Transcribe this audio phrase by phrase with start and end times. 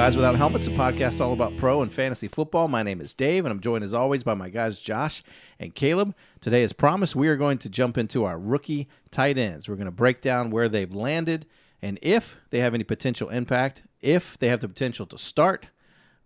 [0.00, 2.68] Guys Without Helmets, a podcast all about pro and fantasy football.
[2.68, 5.22] My name is Dave, and I'm joined as always by my guys Josh
[5.58, 6.14] and Caleb.
[6.40, 9.68] Today, as promised, we are going to jump into our rookie tight ends.
[9.68, 11.44] We're going to break down where they've landed
[11.82, 15.66] and if they have any potential impact, if they have the potential to start,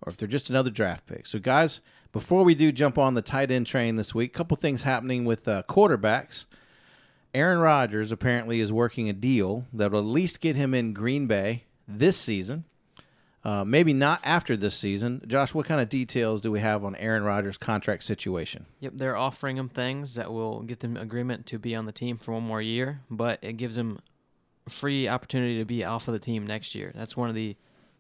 [0.03, 1.27] or if they're just another draft pick.
[1.27, 1.81] So, guys,
[2.13, 5.25] before we do jump on the tight end train this week, a couple things happening
[5.25, 6.45] with uh, quarterbacks.
[7.35, 11.27] Aaron Rodgers apparently is working a deal that will at least get him in Green
[11.27, 12.67] Bay this season.
[13.45, 15.21] Uh, maybe not after this season.
[15.27, 18.65] Josh, what kind of details do we have on Aaron Rodgers' contract situation?
[18.81, 22.17] Yep, they're offering him things that will get them agreement to be on the team
[22.17, 23.99] for one more year, but it gives him
[24.67, 26.91] free opportunity to be off of the team next year.
[26.95, 27.57] That's one of the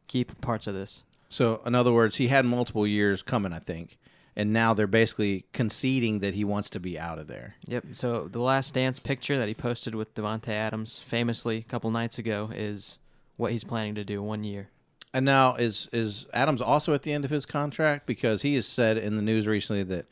[0.08, 1.02] key parts of this.
[1.28, 3.98] So, in other words, he had multiple years coming, I think,
[4.34, 7.56] and now they're basically conceding that he wants to be out of there.
[7.66, 7.84] Yep.
[7.92, 12.18] So the last dance picture that he posted with Davante Adams, famously a couple nights
[12.18, 12.98] ago, is
[13.36, 14.70] what he's planning to do one year.
[15.14, 18.66] And now is is Adams also at the end of his contract because he has
[18.66, 20.06] said in the news recently that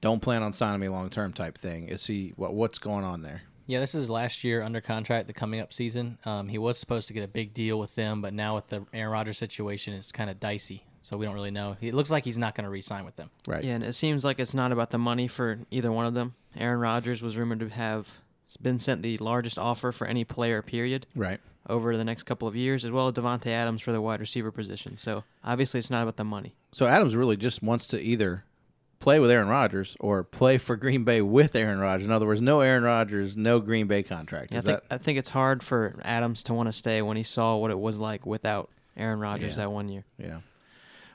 [0.00, 1.88] don't plan on signing me long term type thing.
[1.88, 3.42] Is he what what's going on there?
[3.66, 6.18] Yeah, this is last year under contract, the coming up season.
[6.24, 8.86] Um, he was supposed to get a big deal with them, but now with the
[8.94, 10.84] Aaron Rodgers situation, it's kind of dicey.
[11.02, 11.76] So we don't really know.
[11.80, 13.30] It looks like he's not going to re-sign with them.
[13.46, 13.62] Right.
[13.62, 16.34] Yeah, and it seems like it's not about the money for either one of them.
[16.56, 18.18] Aaron Rodgers was rumored to have
[18.62, 21.06] been sent the largest offer for any player, period.
[21.14, 21.40] Right.
[21.68, 24.52] Over the next couple of years, as well as Davante Adams for the wide receiver
[24.52, 24.96] position.
[24.96, 26.54] So obviously, it's not about the money.
[26.72, 28.44] So Adams really just wants to either
[29.00, 32.06] play with Aaron Rodgers or play for Green Bay with Aaron Rodgers.
[32.06, 34.52] In other words, no Aaron Rodgers, no Green Bay contract.
[34.52, 37.16] Yeah, I think that I think it's hard for Adams to want to stay when
[37.16, 39.64] he saw what it was like without Aaron Rodgers Yeah.
[39.64, 40.04] that one year.
[40.18, 40.38] yeah?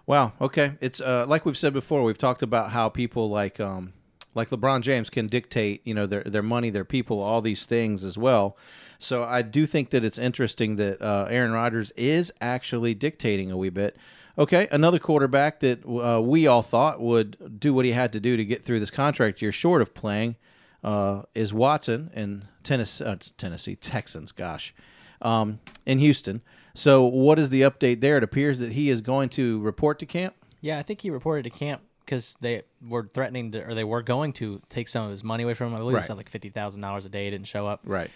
[0.05, 0.33] Wow.
[0.41, 0.73] Okay.
[0.81, 2.03] It's uh, like we've said before.
[2.03, 3.93] We've talked about how people like um,
[4.35, 8.03] like LeBron James can dictate, you know, their their money, their people, all these things
[8.03, 8.57] as well.
[9.01, 13.57] So I do think that it's interesting that uh, Aaron Rodgers is actually dictating a
[13.57, 13.97] wee bit.
[14.37, 18.37] Okay, another quarterback that uh, we all thought would do what he had to do
[18.37, 20.35] to get through this contract year, short of playing,
[20.83, 24.31] uh, is Watson in Tennessee, uh, Tennessee Texans.
[24.31, 24.73] Gosh,
[25.21, 26.41] um, in Houston.
[26.73, 28.17] So, what is the update there?
[28.17, 30.35] It appears that he is going to report to camp.
[30.61, 34.01] Yeah, I think he reported to camp because they were threatening to, or they were
[34.01, 35.75] going to take some of his money away from him.
[35.75, 36.03] I believe Right.
[36.03, 37.25] he said like fifty thousand dollars a day.
[37.25, 37.81] He didn't show up.
[37.83, 38.09] Right.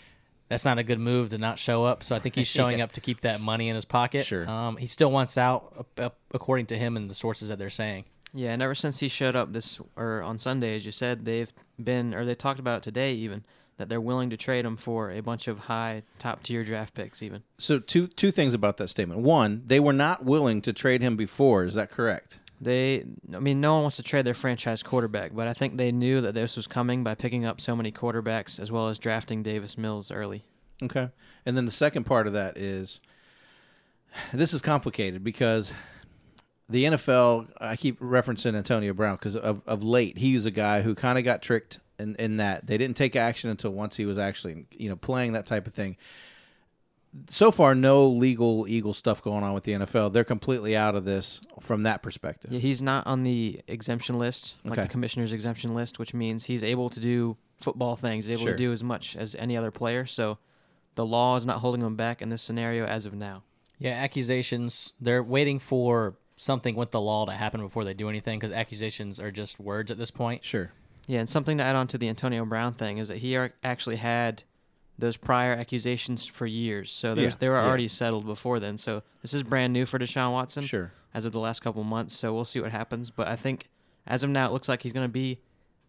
[0.47, 2.03] That's not a good move to not show up.
[2.03, 4.25] So I think he's showing up to keep that money in his pocket.
[4.25, 4.49] Sure.
[4.49, 5.87] Um, he still wants out,
[6.31, 8.05] according to him and the sources that they're saying.
[8.33, 11.51] Yeah, and ever since he showed up this or on Sunday, as you said, they've
[11.81, 13.45] been or they talked about it today even
[13.77, 17.21] that they're willing to trade him for a bunch of high top tier draft picks
[17.21, 17.43] even.
[17.57, 19.21] So, two two things about that statement.
[19.21, 21.63] One, they were not willing to trade him before.
[21.63, 22.39] Is that correct?
[22.61, 25.91] They I mean no one wants to trade their franchise quarterback, but I think they
[25.91, 29.43] knew that this was coming by picking up so many quarterbacks as well as drafting
[29.43, 30.45] Davis Mills early.
[30.81, 31.09] Okay.
[31.45, 32.99] And then the second part of that is
[34.33, 35.73] this is complicated because
[36.67, 40.81] the NFL, I keep referencing Antonio Brown because of, of late, he was a guy
[40.81, 44.05] who kind of got tricked in, in that they didn't take action until once he
[44.05, 45.95] was actually, you know, playing that type of thing.
[47.29, 50.11] So far, no legal Eagle stuff going on with the NFL.
[50.11, 52.51] They're completely out of this from that perspective.
[52.51, 54.83] Yeah, he's not on the exemption list, like Okay.
[54.83, 58.25] the commissioner's exemption list, which means he's able to do football things.
[58.25, 58.51] He's able Sure.
[58.53, 60.05] to do as much as any other player.
[60.05, 60.37] So
[60.95, 63.43] the law is not holding him back in this scenario as of now.
[63.79, 64.93] Yeah, accusations.
[64.99, 69.19] They're waiting for something with the law to happen before they do anything because accusations
[69.19, 70.43] are just words at this point.
[70.43, 70.71] Sure.
[71.07, 73.97] Yeah, and something to add on to the Antonio Brown thing is that he actually
[73.97, 74.43] had
[74.97, 76.91] those prior accusations for years.
[76.91, 77.67] So there's, Yeah, they were yeah.
[77.67, 78.77] already settled before then.
[78.77, 80.91] So this is brand new for Deshaun Watson Sure.
[81.13, 82.15] as of the last couple months.
[82.15, 83.09] So we'll see what happens.
[83.09, 83.69] But I think
[84.07, 85.39] as of now, it looks like he's going to be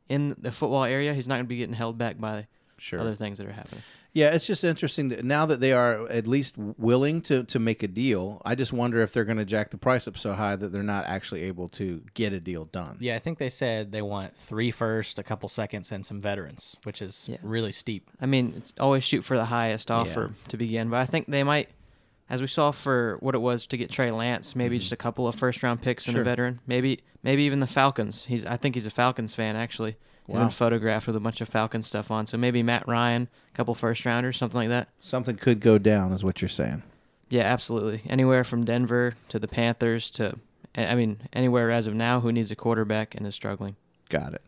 [0.08, 1.14] in the football area.
[1.14, 2.46] He's not going to be getting held back by
[2.78, 3.00] Sure.
[3.00, 3.82] other things that are happening.
[4.12, 7.82] Yeah, it's just interesting that now that they are at least willing to, to make
[7.82, 8.40] a deal.
[8.46, 10.82] I just wonder if they're going to jack the price up so high that they're
[10.82, 12.96] not actually able to get a deal done.
[12.98, 16.76] Yeah, I think they said they want three first, a couple seconds, and some veterans,
[16.84, 17.36] which is Yeah.
[17.42, 18.10] really steep.
[18.18, 21.42] I mean, it's always shoot for the highest offer to begin, but I think they
[21.42, 21.68] might,
[22.30, 25.28] as we saw for what it was to get Trey Lance, maybe just a couple
[25.28, 26.16] of first round picks and Mm-hmm.
[26.16, 26.22] Sure.
[26.22, 28.24] a veteran, maybe maybe even the Falcons.
[28.26, 29.96] He's I think he's a Falcons fan actually.
[30.26, 30.40] Wow.
[30.40, 33.74] been photographed with a bunch of Falcon stuff on, so maybe Matt Ryan, a couple
[33.74, 34.88] first rounders, something like that.
[35.00, 36.82] Something could go down, is what you're saying.
[37.28, 38.02] Yeah, absolutely.
[38.08, 40.38] Anywhere from Denver to the Panthers to,
[40.76, 43.76] I mean, anywhere as of now who needs a quarterback and is struggling.
[44.08, 44.42] Got it.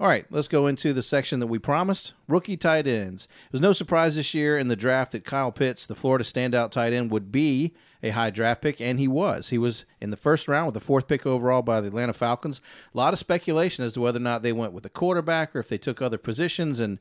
[0.00, 3.28] All right, let's go into the section that we promised rookie tight ends.
[3.46, 6.70] It was no surprise this year in the draft that Kyle Pitts, the Florida standout
[6.70, 9.50] tight end, would be a high draft pick, and he was.
[9.50, 12.60] He was in the first round with the fourth pick overall by the Atlanta Falcons.
[12.92, 15.60] A lot of speculation as to whether or not they went with a quarterback or
[15.60, 16.98] if they took other positions, and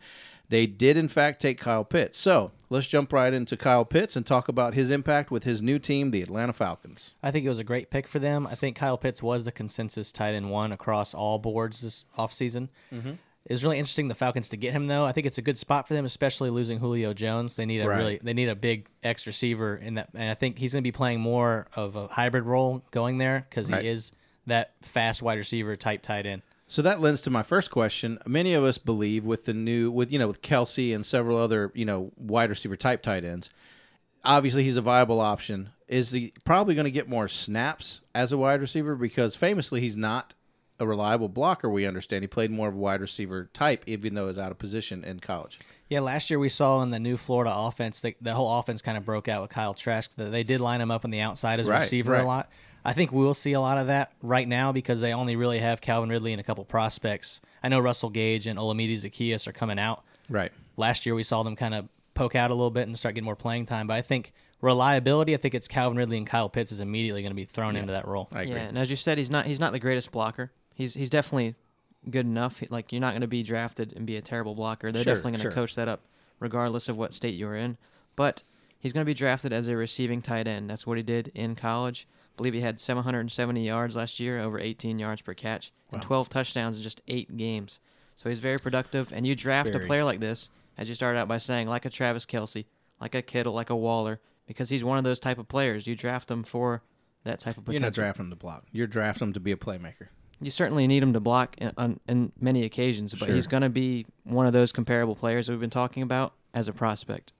[0.49, 2.17] they did in fact take Kyle Pitts.
[2.17, 5.79] So let's jump right into Kyle Pitts and talk about his impact with his new
[5.79, 7.15] team, the Atlanta Falcons.
[7.23, 8.45] I think it was a great pick for them.
[8.45, 12.67] I think Kyle Pitts was the consensus tight end one across all boards this offseason.
[12.93, 13.13] Mm-hmm.
[13.45, 15.03] It was really interesting the Falcons to get him though.
[15.03, 17.55] I think it's a good spot for them, especially losing Julio Jones.
[17.55, 17.97] They need a Right.
[17.97, 20.87] really they need a big X receiver in that, and I think he's going to
[20.87, 23.81] be playing more of a hybrid role going there because Right.
[23.81, 24.11] he is
[24.47, 26.43] that fast wide receiver type tight end.
[26.67, 28.17] So that lends to my first question.
[28.25, 31.71] Many of us believe with the new, with you know, with Kelce and several other
[31.73, 33.49] you know wide receiver type tight ends,
[34.23, 35.69] obviously he's a viable option.
[35.87, 39.97] Is he probably going to get more snaps as a wide receiver because famously he's
[39.97, 40.33] not
[40.81, 41.69] a reliable blocker.
[41.69, 44.57] We understand he played more of a wide receiver type, even though he's out of
[44.57, 45.59] position in college.
[45.89, 48.97] Yeah, last year we saw in the new Florida offense, the, the whole offense kind
[48.97, 50.13] of broke out with Kyle Trask.
[50.15, 52.23] That they did line him up on the outside as a Right, receiver right.
[52.23, 52.49] a lot.
[52.83, 55.81] I think we'll see a lot of that right now because they only really have
[55.81, 57.39] Calvin Ridley and a couple prospects.
[57.61, 60.03] I know Russell Gage and Olamide Zaccheaus are coming out.
[60.29, 60.51] Right.
[60.77, 63.25] Last year we saw them kind of poke out a little bit and start getting
[63.25, 63.85] more playing time.
[63.85, 67.31] But I think reliability, I think it's Calvin Ridley and Kyle Pitts is immediately going
[67.31, 68.29] to be thrown into that role.
[68.33, 68.55] I agree.
[68.55, 70.51] Yeah, and as you said, he's not he's not the greatest blocker.
[70.81, 71.53] He's he's definitely
[72.09, 72.63] good enough.
[72.71, 74.91] Like you're not going to be drafted and be a terrible blocker.
[74.91, 75.51] They're Sure, definitely going to sure.
[75.51, 76.01] coach that up,
[76.39, 77.77] regardless of what state you're in.
[78.15, 78.41] But
[78.79, 80.69] he's going to be drafted as a receiving tight end.
[80.69, 82.07] That's what he did in college.
[82.33, 86.29] I believe he had 770 yards last year, over 18 yards per catch, and 12
[86.29, 87.79] touchdowns in just eight games.
[88.15, 89.13] So he's very productive.
[89.13, 89.83] And you draft Very.
[89.83, 92.65] a player like this, as you started out by saying, like a Travis Kelce,
[92.99, 95.85] like a Kittle, like a Waller, because he's one of those type of players.
[95.85, 96.81] You draft them for
[97.23, 97.73] that type of potential.
[97.81, 98.65] You're not drafting him to block.
[98.71, 100.07] You're drafting him to be a playmaker.
[100.41, 103.35] You certainly need him to block in, on, in many occasions, but Sure.
[103.35, 106.67] he's going to be one of those comparable players that we've been talking about as
[106.67, 107.33] a prospect.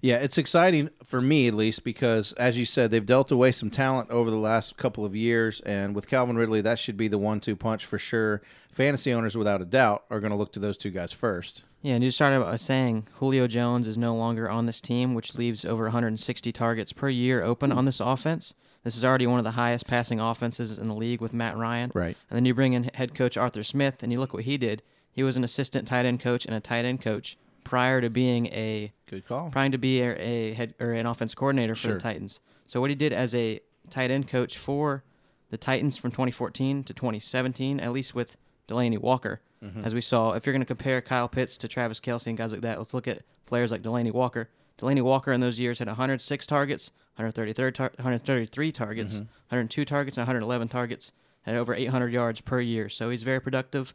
[0.00, 3.70] Yeah, it's exciting for me at least because, as you said, they've dealt away some
[3.70, 7.18] talent over the last couple of years, and with Calvin Ridley, that should be the
[7.18, 8.42] one-two punch for sure.
[8.72, 11.62] Fantasy owners, without a doubt, are going to look to those two guys first.
[11.82, 15.36] Yeah, and you started by saying Julio Jones is no longer on this team, which
[15.36, 17.78] leaves over 160 targets per year open hmm.
[17.78, 18.54] on this offense.
[18.84, 21.92] This is already one of the highest passing offenses in the league with Matt Ryan.
[21.94, 22.16] Right.
[22.28, 24.82] And then you bring in head coach Arthur Smith, and you look what he did.
[25.12, 28.46] He was an assistant tight end coach and a tight end coach prior to being
[28.46, 29.50] a Good call.
[29.50, 31.94] trying to be a, a head or an offense coordinator for Sure.
[31.94, 32.40] the Titans.
[32.66, 35.04] So what he did as a tight end coach for
[35.50, 38.36] the Titans from 2014 to 2017, at least with
[38.68, 39.84] Delanie Walker, Mm-hmm.
[39.84, 40.32] as we saw.
[40.32, 42.92] If you're going to compare Kyle Pitts to Travis Kelce and guys like that, let's
[42.94, 44.48] look at players like Delanie Walker.
[44.76, 49.22] Delanie Walker in those years had 106 targets, 133 tar- 133 targets, Mm-hmm.
[49.48, 51.12] 102 targets, and 111 targets,
[51.42, 52.88] had over 800 yards per year.
[52.88, 53.92] So he's very productive,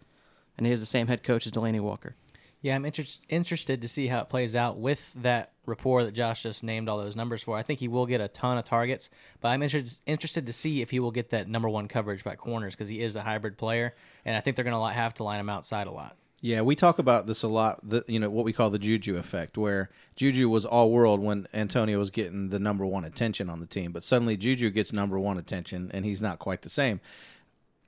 [0.57, 2.15] and he has the same head coach as Delanie Walker.
[2.61, 6.41] Yeah, I'm inter- interested to see how it plays out with that rapport that Josh
[6.43, 7.55] just named all those numbers for.
[7.55, 9.09] I think he will get a ton of targets,
[9.41, 12.35] but I'm inter- interested to see if he will get that number one coverage by
[12.35, 13.93] corners because he is a hybrid player,
[14.25, 16.17] and I think they're going to have to line him outside a lot.
[16.39, 17.79] Yeah, we talk about this a lot.
[17.87, 21.47] The you know what we call the Juju effect, where Juju was all world when
[21.53, 25.17] Antonio was getting the number one attention on the team, but suddenly Juju gets number
[25.17, 27.01] one attention, and he's not quite the same.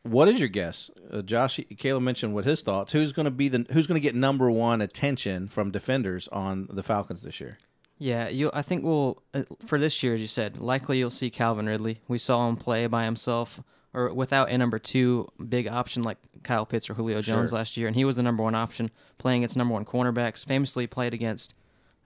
[0.01, 1.59] What is your guess, uh, Josh?
[1.77, 2.93] Caleb mentioned what his thoughts.
[2.93, 6.67] Who's going to be the Who's going to get number one attention from defenders on
[6.71, 7.59] the Falcons this year?
[7.99, 8.49] Yeah, you.
[8.53, 11.99] I think we'll uh, for this year, as you said, likely you'll see Calvin Ridley.
[12.07, 13.61] We saw him play by himself
[13.94, 17.57] or without a number two big option like Kyle Pitts or Julio Jones Sure.
[17.59, 20.45] last year, and he was the number one option playing its number one cornerbacks.
[20.45, 21.54] Famously played against,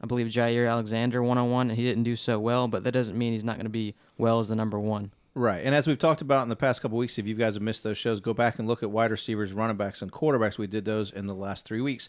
[0.01, 2.67] I believe Jaire Alexander one on one, and he didn't do so well.
[2.67, 5.11] But that doesn't mean he's not going to be well as the number one.
[5.35, 5.65] Right.
[5.65, 7.81] And as we've talked about in the past couple weeks, if you guys have missed
[7.83, 10.59] those shows, go back and look at wide receivers, running backs, and quarterbacks.
[10.59, 12.07] We did those in the last three weeks.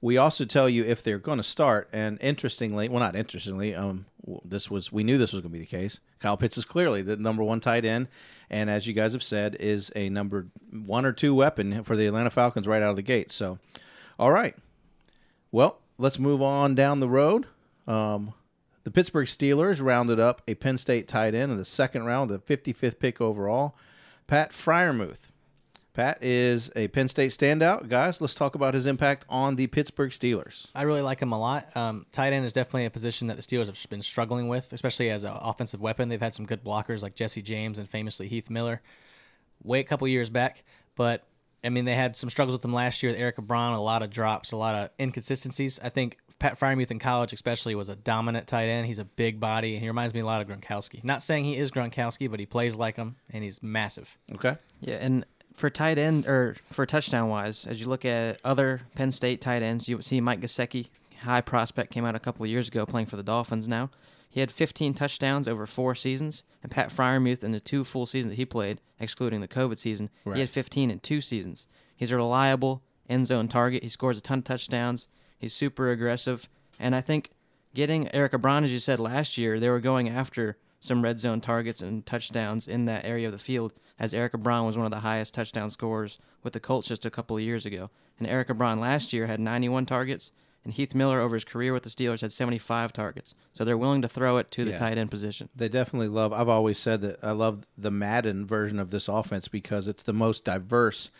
[0.00, 1.88] We also tell you if they're going to start.
[1.92, 4.06] And interestingly, well, not interestingly, um,
[4.44, 6.00] this was we knew this was going to be the case.
[6.20, 8.08] Kyle Pitts is clearly the number one tight end,
[8.48, 12.06] and as you guys have said, is a number one or two weapon for the
[12.06, 13.30] Atlanta Falcons right out of the gate.
[13.30, 13.58] So,
[14.18, 14.56] all right.
[15.52, 17.46] Well, let's move on down the road.
[17.86, 18.32] Um,
[18.84, 22.38] the Pittsburgh Steelers rounded up a Penn State tight end in the second round, the
[22.38, 23.76] 55th pick overall,
[24.26, 25.30] Pat Freiermuth.
[25.94, 27.88] Pat is a Penn State standout.
[27.88, 30.66] Guys, let's talk about his impact on the Pittsburgh Steelers.
[30.74, 31.74] I really like him a lot.
[31.76, 35.10] Um, tight end is definitely a position that the Steelers have been struggling with, especially
[35.10, 36.08] as an offensive weapon.
[36.08, 38.82] They've had some good blockers like Jesse James and famously Heath Miller,
[39.62, 40.64] way a couple years back.
[40.96, 41.28] But
[41.62, 44.02] I mean, they had some struggles with them last year with Eric Ebron, a lot
[44.02, 45.78] of drops, a lot of inconsistencies.
[45.80, 48.88] I think Pat Freiermuth in college, especially, was a dominant tight end.
[48.88, 49.74] He's a big body.
[49.74, 51.04] And he reminds me a lot of Gronkowski.
[51.04, 54.18] Not saying he is Gronkowski, but he plays like him, and he's massive.
[54.34, 54.56] Okay.
[54.80, 55.24] Yeah, and
[55.54, 59.62] for tight end or for touchdown wise, as you look at other Penn State tight
[59.62, 60.88] ends, you see Mike Gesicki,
[61.22, 63.68] high prospect, came out a couple of years ago playing for the Dolphins.
[63.68, 63.90] Now
[64.28, 68.32] he had 15 touchdowns over four seasons, and Pat Freiermuth in the two full seasons
[68.32, 70.34] that he played, excluding the COVID season, Right.
[70.36, 71.66] he had 15 in two seasons.
[71.96, 73.82] He's a reliable end zone target.
[73.84, 75.06] He scores a ton of touchdowns.
[75.38, 76.48] He's super aggressive,
[76.80, 77.30] and I think
[77.74, 81.40] getting Eric Ebron, as you said last year, they were going after some red zone
[81.40, 84.92] targets and touchdowns in that area of the field, as Eric Ebron was one of
[84.92, 87.90] the highest touchdown scorers with the Colts just a couple of years ago.
[88.18, 90.30] And Eric Ebron last year had 91 targets,
[90.62, 93.34] and Heath Miller over his career with the Steelers had 75 targets.
[93.52, 94.78] So they're willing to throw it to the Yeah.
[94.78, 95.48] tight end position.
[95.56, 96.32] They definitely love.
[96.32, 100.12] I've always said that I love the Madden version of this offense because it's the
[100.12, 101.10] most diverse,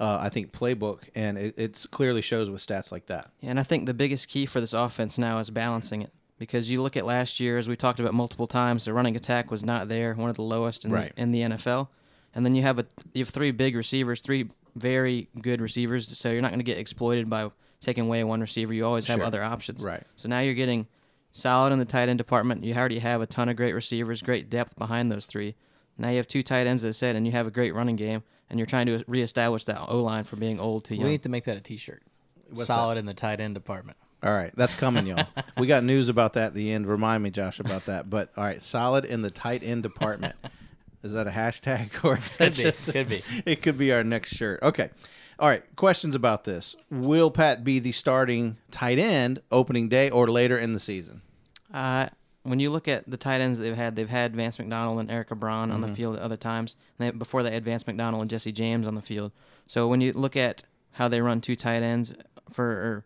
[0.00, 3.30] uh, I think, playbook, and it it's clearly shows with stats like that.
[3.40, 6.12] And I think the biggest key for this offense now is balancing it.
[6.42, 9.48] Because you look at last year, as we talked about multiple times, the running attack
[9.52, 11.14] was not there, one of the lowest in, Right.
[11.14, 11.86] the, in the NFL.
[12.34, 16.18] And then you have a you have three big receivers, three very good receivers.
[16.18, 17.48] So you're not going to get exploited by
[17.80, 18.72] taking away one receiver.
[18.74, 19.24] You always have Sure.
[19.24, 19.84] other options.
[19.84, 20.02] Right.
[20.16, 20.88] So now you're getting
[21.30, 22.64] solid in the tight end department.
[22.64, 25.54] You already have a ton of great receivers, great depth behind those three.
[25.96, 27.94] Now you have two tight ends, as I said, and you have a great running
[27.94, 31.04] game, and you're trying to reestablish that O line from being old to young.
[31.04, 32.02] We need to make that a T-shirt.
[32.50, 33.96] What's Solid in the tight end department.
[34.22, 35.26] All right, that's coming, y'all.
[35.58, 36.86] we got news about that at the end.
[36.86, 38.08] Remind me, Josh, about that.
[38.08, 40.36] But all right, solid in the tight end department.
[41.02, 43.22] Is that a hashtag or is that Could be, just- could be.
[43.44, 44.62] It could be our next shirt.
[44.62, 44.90] Okay.
[45.40, 45.64] All right.
[45.74, 46.76] Questions about this?
[46.92, 51.22] Will Pat be the starting tight end opening day or later in the season?
[51.74, 52.06] Uh,
[52.44, 55.30] when you look at the tight ends they've had, they've had Vance McDonald and Eric
[55.30, 56.76] Ebron on the field at other times.
[57.00, 59.32] And they, before they had Vance McDonald and Jesse James on the field.
[59.66, 60.62] So when you look at
[60.92, 62.14] how they run two tight ends
[62.52, 63.04] for, or,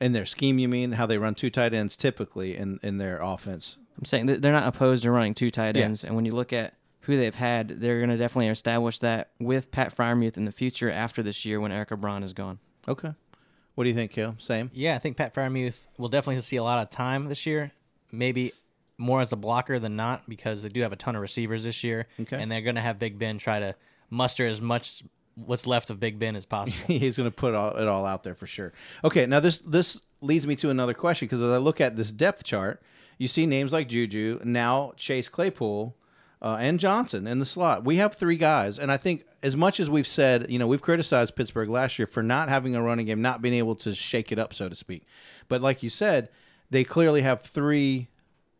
[0.00, 3.20] In their scheme, you mean how they run two tight ends typically in, in their
[3.20, 3.76] offense?
[3.98, 5.84] I'm saying that they're not opposed to running two tight Yeah.
[5.86, 6.04] ends.
[6.04, 9.70] And when you look at who they've had, they're going to definitely establish that with
[9.72, 12.58] Pat Freiermuth in the future after this year when Eric Ebron is gone.
[12.86, 13.12] Okay.
[13.74, 14.36] What do you think, Kale?
[14.38, 14.70] Same.
[14.74, 17.72] Yeah, I think Pat Freiermuth will definitely see a lot of time this year.
[18.12, 18.52] Maybe
[18.98, 21.82] more as a blocker than not because they do have a ton of receivers this
[21.84, 22.40] year, Okay.
[22.40, 23.74] and they're going to have Big Ben try to
[24.10, 25.02] muster as much
[25.46, 26.78] what's left of Big Ben as possible.
[26.86, 28.72] He's going to put all, it all out there for sure.
[29.04, 32.10] Okay, now this this leads me to another question because as I look at this
[32.10, 32.82] depth chart,
[33.18, 35.94] you see names like Juju, now Chase Claypool,
[36.40, 37.84] uh, and Johnson in the slot.
[37.84, 40.82] We have three guys, and I think as much as we've said, you know, we've
[40.82, 44.32] criticized Pittsburgh last year for not having a running game, not being able to shake
[44.32, 45.04] it up, so to speak.
[45.48, 46.28] But like you said,
[46.70, 48.08] they clearly have three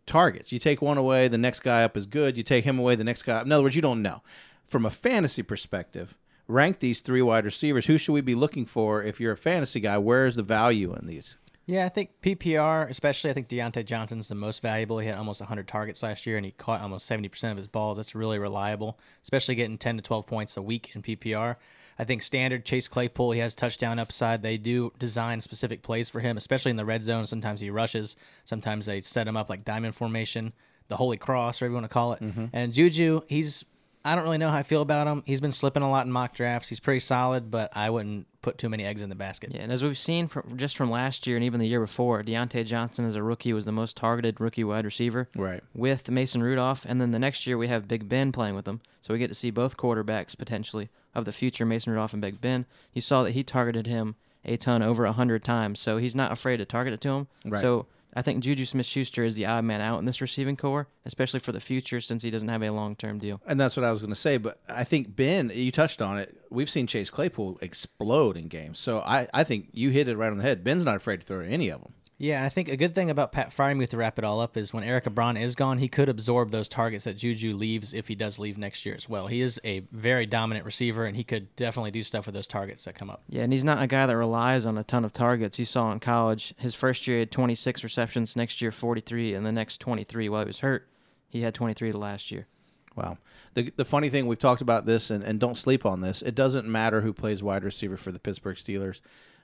[0.07, 0.51] targets.
[0.51, 2.37] You take one away, the next guy up is good.
[2.37, 3.47] You take him away, the next guy up.
[3.47, 4.23] In other words, you don't know.
[4.67, 6.17] From a fantasy perspective,
[6.49, 7.87] rank these three wide receivers.
[7.87, 9.99] Who should we be looking for if you're a fantasy guy?
[9.99, 11.37] Where's the value in these?
[11.67, 15.01] Yeah, I think PPR, especially, I think Diontae Johnson's the most valuable.
[15.01, 17.99] He had almost 100 targets last year, and he caught almost 70% of his balls.
[17.99, 21.57] That's really reliable, especially getting 10 to 12 points a week in PPR.
[21.99, 24.43] I think standard Chase Claypool, he has touchdown upside.
[24.43, 27.27] They do design specific plays for him, especially in the red zone.
[27.27, 28.17] Sometimes he rushes.
[28.47, 30.55] Sometimes they set him up like diamond formation,
[30.87, 32.23] the Holy Cross, or whatever you want to call it.
[32.23, 32.47] Mm-hmm.
[32.55, 33.67] And Juju, he's
[34.09, 35.23] I don't really know how I feel about him.
[35.27, 36.71] He's been slipping a lot in mock drafts.
[36.71, 39.51] He's pretty solid, but I wouldn't put too many eggs in the basket.
[39.53, 42.23] Yeah, and as we've seen from just from last year and even the year before,
[42.23, 45.29] Diontae Johnson as a rookie was the most targeted rookie wide receiver.
[45.37, 45.63] Right.
[45.75, 48.81] With Mason Rudolph, and then the next year we have Big Ben playing with them,
[49.03, 52.41] so we get to see both quarterbacks potentially of the future, Mason Rudolph and Big
[52.41, 52.65] Ben.
[52.95, 56.33] You saw that he targeted him a ton over a hundred times, so he's not
[56.33, 57.27] afraid to target it to him.
[57.45, 57.61] Right.
[57.61, 61.41] So I think Juju Smith-Schuster is the odd man out in this receiving core, especially
[61.41, 63.41] for the future since he doesn't have a long-term deal.
[63.47, 64.39] And that's what I was going to say.
[64.39, 66.37] But I think Ben, you touched on it.
[66.51, 68.81] We've seen Chase Claypool explode in games.
[68.81, 70.65] So I, I think you hit it right on the head.
[70.65, 71.93] Ben's not afraid to throw any of them.
[72.21, 74.57] Yeah, and I think a good thing about Pat Freiermuth to wrap it all up
[74.57, 78.09] is when Eric Ebron is gone, he could absorb those targets that Juju leaves if
[78.09, 79.29] he does leave next year as well.
[79.29, 82.85] He is a very dominant receiver, and he could definitely do stuff with those targets
[82.85, 83.23] that come up.
[83.29, 85.61] Yeah, and he's not a guy that relies on a ton of targets.
[85.61, 89.47] You saw in college, his first year he had 26 receptions, next year 43, and
[89.47, 90.89] the next 23 while he was hurt.
[91.29, 92.49] He had 23 the last year.
[92.97, 93.19] Wow.
[93.55, 96.21] The, the funny thing, we've talked about this, and, and don't sleep on this.
[96.23, 99.01] It doesn't matter who plays wide receiver for the Pittsburgh Steelers.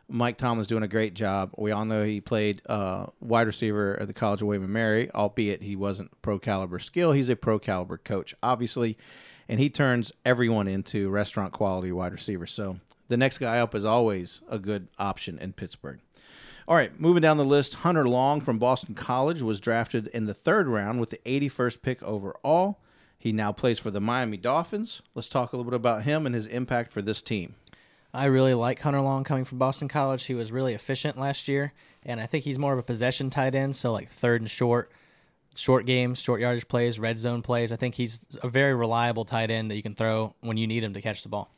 [0.08, 1.52] Mike Tomlin's doing a great job.
[1.56, 5.11] We all know he played uh, wide receiver at the College of William and Mary,
[5.12, 7.12] albeit he wasn't pro caliber skill.
[7.12, 8.99] He's a pro caliber coach, obviously,
[9.49, 12.52] and he turns everyone into restaurant quality wide receivers.
[12.52, 16.00] So the next guy up is always a good option in Pittsburgh.
[16.66, 20.32] All right, moving down the list, Hunter Long from Boston College was drafted in the
[20.32, 22.78] third round with the 81st pick overall.
[23.18, 25.02] He now plays for the Miami Dolphins.
[25.14, 27.54] Let's talk a little bit about him and his impact for this team.
[28.14, 30.25] I really like Hunter Long coming from Boston College.
[30.25, 31.73] He was really efficient last year,
[32.04, 34.92] and I think he's more of a possession tight end, so like third and short,
[35.56, 37.73] short games, short yardage plays, red zone plays.
[37.73, 40.85] I think he's a very reliable tight end that you can throw when you need
[40.85, 41.50] him to catch the ball.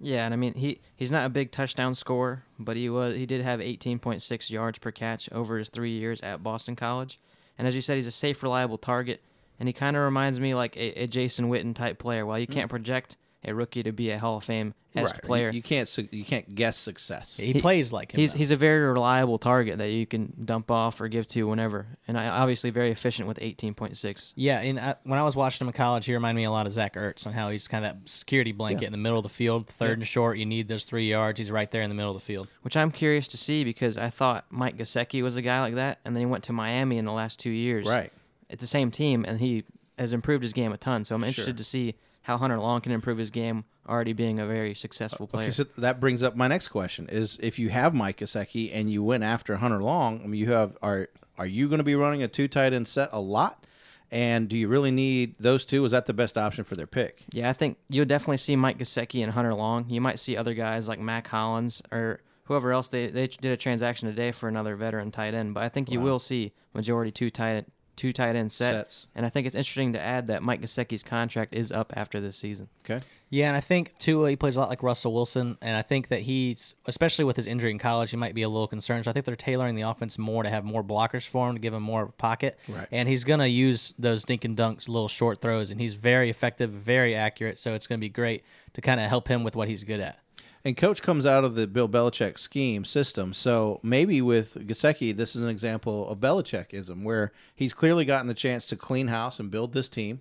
[0.00, 3.26] Yeah, and I mean he he's not a big touchdown scorer, but he was he
[3.26, 7.20] did have 18.6 yards per catch over his three years at Boston College.
[7.58, 9.20] And as you said, he's a safe, reliable target,
[9.60, 12.24] and he kind of reminds me like a, a Jason Witten type player.
[12.24, 12.70] While you can't mm.
[12.70, 15.22] project a rookie to be a Hall of Fame esque Right.
[15.22, 15.48] player.
[15.50, 17.36] You, you can't su- you can't guess success.
[17.36, 18.18] He, plays like him.
[18.18, 18.38] He's though.
[18.38, 22.18] he's a very reliable target that you can dump off or give to whenever, and
[22.18, 24.32] I, obviously very efficient with 18.6.
[24.34, 26.66] Yeah, and uh, when I was watching him in college, he reminded me a lot
[26.66, 29.22] of Zach Ertz on how he's kind of that security blanket in the middle of
[29.22, 30.38] the field, third and short.
[30.38, 31.38] You need those three yards.
[31.38, 32.48] He's right there in the middle of the field.
[32.62, 36.00] which I'm curious to see because I thought Mike Gesicki was a guy like that,
[36.04, 38.12] and then he went to Miami in the last two years, Right.
[38.50, 39.62] At the same team, and he
[39.98, 41.04] has improved his game a ton.
[41.04, 41.56] So I'm interested Sure.
[41.58, 41.94] to see
[42.28, 45.46] how Hunter Long can improve his game, already being a very successful player.
[45.46, 48.92] Okay, so that brings up my next question: Is if you have Mike Gesicki and
[48.92, 51.08] you went after Hunter Long, I mean, you have are
[51.38, 53.64] are you going to be running a two tight end set a lot?
[54.10, 55.84] And do you really need those two?
[55.86, 57.24] Is that the best option for their pick?
[57.32, 59.88] Yeah, I think you'll definitely see Mike Gesicki and Hunter Long.
[59.88, 62.90] You might see other guys like Mack Hollins or whoever else.
[62.90, 66.00] They they did a transaction today for another veteran tight end, but I think you
[66.00, 67.64] will see majority two tight
[67.98, 68.72] two tight end set.
[68.72, 69.06] Sets.
[69.14, 72.36] And I think it's interesting to add that Mike Gesicki's contract is up after this
[72.36, 72.68] season.
[72.88, 73.04] Okay.
[73.28, 76.08] Yeah, and I think Tua he plays a lot like Russell Wilson, and I think
[76.08, 79.04] that he's especially with his injury in college, he might be a little concerned.
[79.04, 81.60] So I think they're tailoring the offense more to have more blockers for him to
[81.60, 82.58] give him more of a pocket.
[82.68, 82.86] Right.
[82.90, 86.70] And he's gonna use those dink and dunks, little short throws, and he's very effective,
[86.70, 87.58] very accurate.
[87.58, 90.20] So it's gonna be great to kind of help him with what he's good at.
[90.64, 95.36] And coach comes out of the Bill Belichick scheme system, so maybe with Gesicki, this
[95.36, 99.50] is an example of Belichickism, where he's clearly gotten the chance to clean house and
[99.50, 100.20] build this team.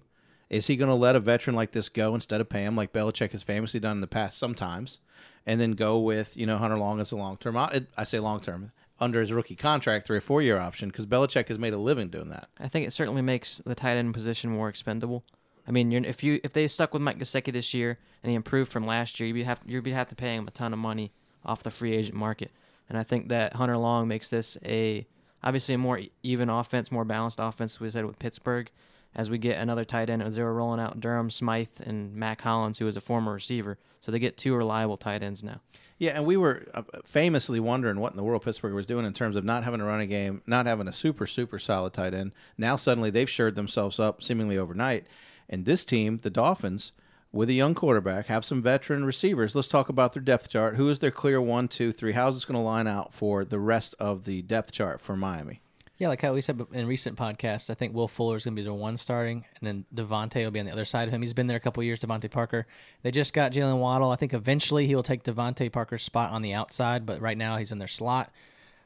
[0.50, 2.94] Is he going to let a veteran like this go instead of pay him, like
[2.94, 5.00] Belichick has famously done in the past sometimes,
[5.46, 7.58] and then go with you know Hunter Long as a long term?
[7.58, 11.48] I say long term under his rookie contract, three or four year option, because Belichick
[11.50, 12.48] has made a living doing that.
[12.60, 15.24] I think it certainly makes the tight end position more expendable.
[15.68, 18.72] I mean, if you if they stuck with Mike Gesicki this year and he improved
[18.72, 21.12] from last year, you'd have you'd have to pay him a ton of money
[21.46, 22.52] off the free agent market.
[22.90, 25.06] And I think that Hunter Long makes this a
[25.44, 27.80] obviously a more even offense, more balanced offense.
[27.80, 28.70] We said with Pittsburgh,
[29.16, 32.42] as we get another tight end, as they were rolling out Durham, Smythe, and Mack
[32.42, 33.78] Hollins, who is a former receiver.
[34.00, 35.60] So they get two reliable tight ends now.
[36.00, 39.14] Yeah, and we were uh, famously wondering what in the world Pittsburgh was doing in
[39.14, 42.32] terms of not having a running game, not having a super super solid tight end.
[42.58, 45.08] Now suddenly they've shored themselves up seemingly overnight,
[45.50, 46.92] and this team, the Dolphins,
[47.32, 49.56] with a young quarterback, have some veteran receivers.
[49.56, 50.76] Let's talk about their depth chart.
[50.76, 52.14] Who is their clear one, two, three?
[52.14, 55.62] How's this going to line out for the rest of the depth chart for Miami?
[55.98, 58.62] Yeah, like how we said in recent podcasts, I think Will Fuller is going to
[58.62, 61.24] be the one starting, and then DeVante will be on the other side of him.
[61.24, 62.68] He's been there a couple years, DeVante Parker.
[63.02, 64.12] They just got Jaylen Waddle.
[64.12, 67.58] I think eventually he will take DeVante Parker's spot on the outside, but right now
[67.58, 68.32] he's in their slot.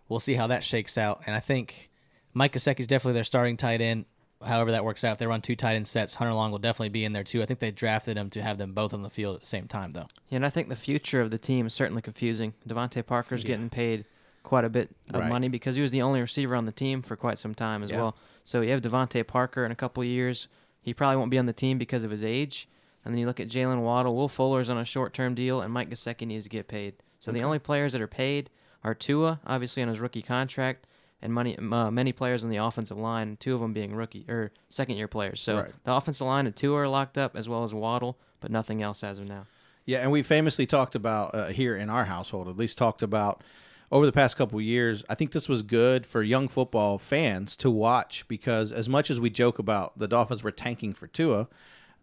[0.08, 1.22] We'll see how that shakes out.
[1.26, 1.90] And I think
[2.34, 4.06] Mike Gesicki's definitely their starting tight end.
[4.44, 6.90] However that works out, if they run two tight end sets, Hunter Long will definitely
[6.90, 7.42] be in there too.
[7.42, 9.68] I think they drafted him to have them both on the field at the same
[9.68, 10.08] time, though.
[10.30, 12.54] Yeah, and I think the future of the team is certainly confusing.
[12.68, 14.06] DeVante Parker's getting paid
[14.44, 15.30] quite a bit of Right.
[15.30, 17.92] money because he was the only receiver on the team for quite some time as
[17.92, 17.98] Yeah.
[18.02, 18.16] well.
[18.44, 20.48] So you have DeVante Parker in a couple of years.
[20.82, 22.68] He probably won't be on the team because of his age.
[23.06, 25.72] And then you look at Jaylen Waddle, Will Fuller's on a short term deal, and
[25.74, 26.96] Mike Gesicki needs to get paid.
[27.20, 28.50] So the only players that are paid
[28.84, 30.88] are Tua, obviously on his rookie contract,
[31.22, 34.52] and money, uh, many players on the offensive line, two of them being rookie or
[34.70, 35.42] second year players.
[35.42, 35.72] So Right.
[35.84, 39.04] the offensive line and two are locked up as well as Waddle, but nothing else
[39.04, 39.46] as of now.
[39.86, 43.44] Yeah, and we famously talked about uh, here in our household, at least talked about
[43.92, 45.04] over the past couple of years.
[45.10, 49.20] I think this was good for young football fans to watch because as much as
[49.20, 51.48] we joke about the Dolphins were tanking for Tua,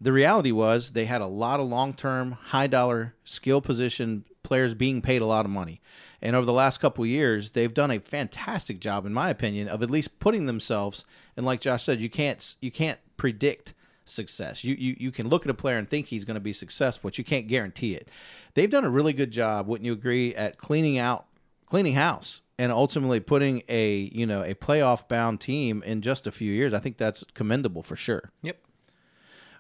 [0.01, 5.21] the reality was they had a lot of long-term, high-dollar skill position players being paid
[5.23, 5.81] a lot of money.
[6.21, 9.69] And over the last couple of years, they've done a fantastic job, in my opinion,
[9.69, 11.05] of at least putting themselves.
[11.37, 14.65] And like Josh said, you can't you can't predict success.
[14.65, 17.09] You, you you can look at a player and think he's going to be successful,
[17.09, 18.09] but you can't guarantee it.
[18.55, 21.27] They've done a really good job, wouldn't you agree, at cleaning out
[21.67, 26.33] cleaning house and ultimately putting a you know a playoff bound team in just a
[26.33, 26.75] few years.
[26.75, 28.31] I think that's commendable for sure.
[28.43, 28.59] Yep.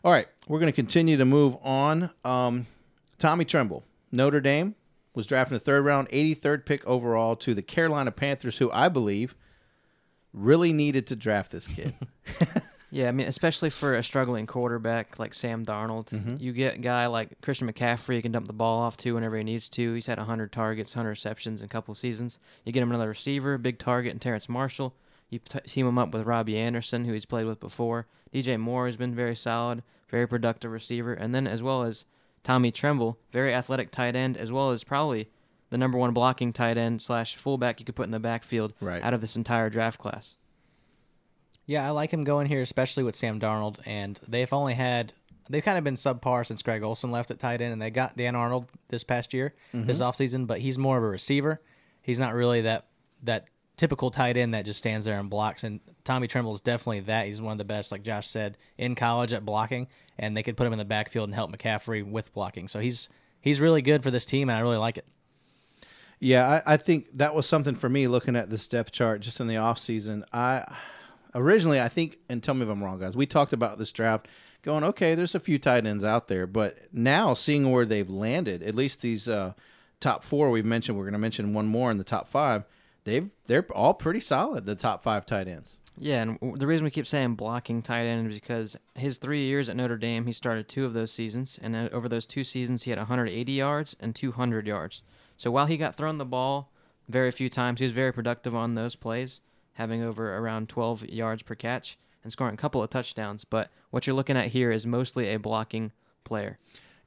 [0.04, 2.10] All right, we're going to continue to move on.
[2.24, 2.66] Um,
[3.18, 4.76] Tommy Tremble, Notre Dame,
[5.18, 8.88] was drafted in the third round, 83rd pick overall to the Carolina Panthers, who I
[8.88, 9.34] believe
[10.32, 11.94] really needed to draft this kid.
[12.90, 16.36] Yeah, I mean, especially for a struggling quarterback like Sam Darnold, Mm-hmm.
[16.40, 19.36] you get a guy like Christian McCaffrey you can dump the ball off to whenever
[19.36, 19.92] he needs to.
[19.92, 22.38] He's had 100 targets, 100 receptions in a couple of seasons.
[22.64, 24.94] You get him another receiver, big target, and Terrace Marshall.
[25.28, 28.06] You t- team him up with Robby Anderson, who he's played with before.
[28.32, 32.06] DJ Moore has been very solid, very productive receiver, and then as well as
[32.48, 35.28] Tommy Tremble, very athletic tight end, as well as probably
[35.68, 39.02] the number one blocking tight end slash fullback you could put in the backfield Right.
[39.02, 40.36] out of this entire draft class.
[41.66, 43.80] Yeah, I like him going here, especially with Sam Darnold.
[43.84, 45.12] And they've only had
[45.50, 48.16] they've kind of been subpar since Greg Olsen left at tight end, and they got
[48.16, 50.08] Dan Arnold this past year, this mm-hmm.
[50.08, 51.60] offseason, but he's more of a receiver.
[52.00, 52.86] He's not really that
[53.24, 55.64] that typical tight end that just stands there and blocks.
[55.64, 57.26] And Tommy Tremble is definitely that.
[57.26, 59.88] He's one of the best, like Josh said, in college at blocking,
[60.18, 62.68] and they could put him in the backfield and help McCaffrey with blocking.
[62.68, 63.08] So he's
[63.40, 65.06] he's really good for this team, and I really like it.
[66.20, 69.40] Yeah, I, I think that was something for me looking at this depth chart just
[69.40, 70.24] in the offseason.
[70.32, 70.64] I
[71.34, 74.26] originally, I think, and tell me if I'm wrong, guys, we talked about this draft
[74.62, 78.62] going, okay, there's a few tight ends out there, but now seeing where they've landed,
[78.64, 79.52] at least these uh,
[80.00, 82.64] top four we've mentioned, we're going to mention one more in the top five.
[83.04, 84.66] They've they're all pretty solid.
[84.66, 85.78] The top five tight ends.
[86.00, 89.68] Yeah, and the reason we keep saying blocking tight end is because his three years
[89.68, 92.90] at Notre Dame, he started two of those seasons, and over those two seasons, he
[92.90, 95.02] had 180 yards and 200 yards.
[95.36, 96.70] So while he got thrown the ball
[97.08, 99.40] very few times, he was very productive on those plays,
[99.72, 103.44] having over around 12 yards per catch and scoring a couple of touchdowns.
[103.44, 105.92] But what you're looking at here is mostly a blocking
[106.24, 106.58] player.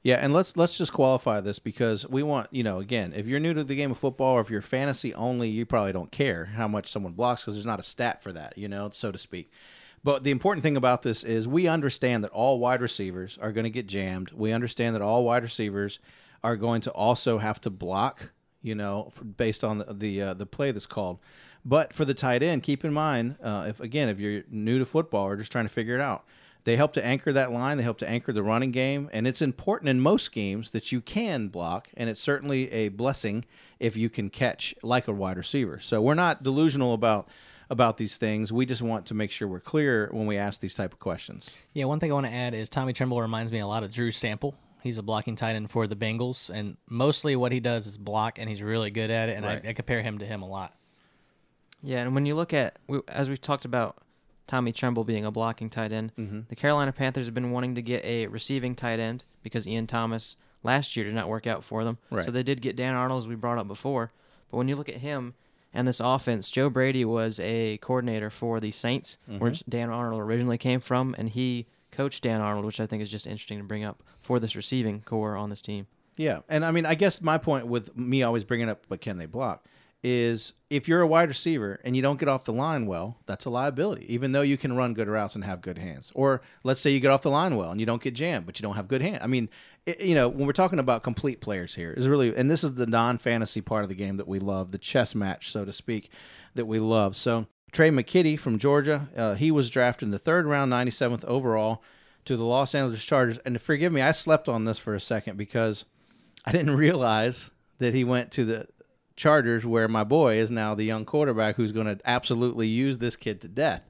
[0.02, 3.38] Yeah, and let's let's just qualify this because we want you know again if you're
[3.38, 6.46] new to the game of football or if you're fantasy only, you probably don't care
[6.46, 9.18] how much someone blocks because there's not a stat for that, you know, so to
[9.18, 9.50] speak.
[10.04, 13.64] But the important thing about this is we understand that all wide receivers are going
[13.64, 14.32] to get jammed.
[14.32, 16.00] We understand that all wide receivers
[16.42, 20.46] are going to also have to block, you know, based on the the, uh, the
[20.46, 21.20] play that's called.
[21.64, 24.84] But for the tight end, keep in mind uh, if again if you're new to
[24.84, 26.24] football or just trying to figure it out
[26.64, 27.76] they help to anchor that line.
[27.76, 29.08] They help to anchor the running game.
[29.12, 31.88] And it's important in most schemes that you can block.
[31.96, 33.44] And it's certainly a blessing
[33.80, 35.80] if you can catch like a wide receiver.
[35.80, 37.28] So we're not delusional about
[37.70, 38.52] about these things.
[38.52, 41.54] We just want to make sure we're clear when we ask these type of questions.
[41.72, 43.90] Yeah, one thing I want to add is Tommy Tremble reminds me a lot of
[43.90, 44.54] Drew Sample.
[44.82, 48.38] He's a blocking tight end for the Bengals, and mostly what he does is block,
[48.38, 49.36] and he's really good at it.
[49.36, 49.64] And Right.
[49.64, 50.74] I, I compare him to him a lot.
[51.82, 52.76] Yeah, and when you look at,
[53.08, 53.96] as we've talked about,
[54.46, 56.48] Tommy Tremble being a blocking tight end, Mhm.
[56.48, 60.36] the Carolina Panthers have been wanting to get a receiving tight end because Ian Thomas
[60.62, 61.98] last year did not work out for them.
[62.10, 62.22] Right.
[62.24, 64.12] So they did get Dan Arnold, as we brought up before.
[64.50, 65.34] But when you look at him
[65.72, 70.58] and this offense, Joe Brady was a coordinator for the Saints, where Dan Arnold originally
[70.58, 73.84] came from, and he coached Dan Arnold, which I think is just interesting to bring
[73.84, 75.86] up for this receiving core on this team.
[76.16, 79.16] Yeah, and I mean, I guess my point with me always bringing up, but can
[79.16, 79.64] they block?
[80.04, 83.44] Is if you're a wide receiver and you don't get off the line well, that's
[83.44, 84.12] a liability.
[84.12, 86.98] Even though you can run good routes and have good hands, or let's say you
[86.98, 89.00] get off the line well and you don't get jammed, but you don't have good
[89.00, 89.20] hands.
[89.22, 89.48] I mean,
[89.86, 92.74] it, you know, when we're talking about complete players here, is really, and this is
[92.74, 96.10] the non-fantasy part of the game that we love, the chess match, so to speak,
[96.54, 97.16] that we love.
[97.16, 101.82] So Trey McKitty from Georgia, uh, he was drafted in the third round, 97th overall,
[102.26, 103.38] to the Los Angeles Chargers.
[103.38, 105.84] And forgive me, I slept on this for a second because
[106.44, 108.68] I didn't realize that he went to the
[109.16, 113.16] Chargers, where my boy is now the young quarterback who's going to absolutely use this
[113.16, 113.88] kid to death.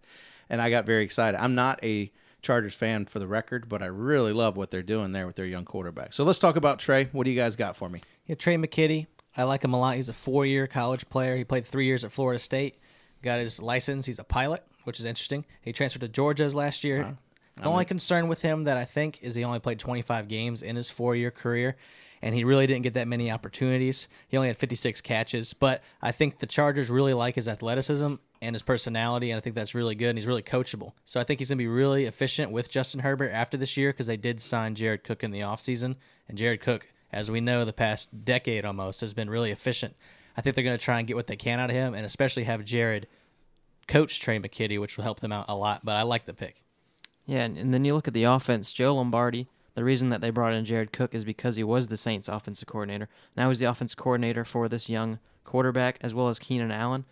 [0.48, 1.40] And I got very excited.
[1.40, 5.12] I'm not a Chargers fan for the record, but I really love what they're doing
[5.12, 6.12] there with their young quarterback.
[6.12, 7.08] So let's talk about Trey.
[7.12, 8.02] What do you guys got for me?
[8.26, 9.06] Yeah, Trey McKitty.
[9.36, 9.96] I like him a lot.
[9.96, 11.36] He's a four-year college player.
[11.36, 12.78] He played three years at Florida State.
[13.22, 14.06] Got his license.
[14.06, 15.46] He's a pilot, which is interesting.
[15.62, 17.16] He transferred to Georgia's last year.
[17.56, 20.74] The only concern with him that I think is he only played 25 games in
[20.74, 21.76] his four-year career,
[22.22, 24.08] and he really didn't get that many opportunities.
[24.28, 28.54] He only had 56 catches, but I think the Chargers really like his athleticism and
[28.54, 30.10] his personality, and I think that's really good.
[30.10, 33.00] And he's really coachable, so I think he's going to be really efficient with Justin
[33.00, 35.96] Herbert after this year because they did sign Jared Cook in the offseason,
[36.28, 39.94] and Jared Cook as we know, the past decade almost has been really efficient.
[40.36, 42.06] I think they're going to try and get what they can out of him, and
[42.06, 43.06] especially have Jared
[43.86, 45.84] coach Trey McKitty, which will help them out a lot.
[45.84, 46.62] But I like the pick.
[47.26, 48.72] Yeah, and, and then you look at the offense.
[48.72, 49.48] Joe Lombardi.
[49.74, 52.68] The reason that they brought in Jared Cook is because he was the Saints' offensive
[52.68, 53.08] coordinator.
[53.36, 57.04] Now he's the offensive coordinator for this young quarterback as well as Keenan Allen.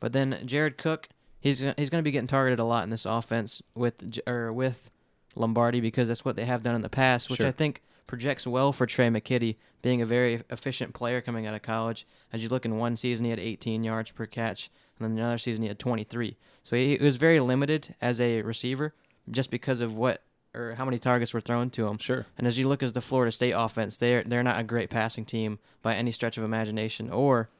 [0.00, 1.08] But then Jared Cook,
[1.40, 4.90] he's he's going to be getting targeted a lot in this offense with or with
[5.34, 7.48] Lombardi because that's what they have done in the past, which Sure.
[7.48, 11.62] I think projects well for Trey McKitty, being a very efficient player coming out of
[11.62, 12.06] college.
[12.32, 15.38] As you look in one season, he had 18 yards per catch, and then another
[15.38, 16.36] season he had 23.
[16.62, 18.94] So he, he was very limited as a receiver
[19.30, 20.22] just because of what
[20.56, 21.98] or how many targets were thrown to him.
[21.98, 22.26] Sure.
[22.38, 25.24] And as you look as the Florida State offense, they're they're not a great passing
[25.24, 27.50] team by any stretch of imagination or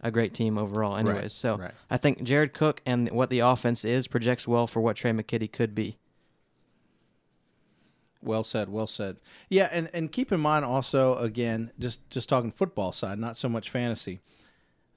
[0.00, 1.22] a great team overall anyways.
[1.22, 1.74] Right, so right.
[1.90, 5.52] I think Jared Cook and what the offense is projects well for what Trey McKitty
[5.52, 5.98] could be.
[8.22, 9.16] Well said, well said.
[9.48, 13.48] Yeah, and, and keep in mind also again, just just talking football side, not so
[13.48, 14.20] much fantasy.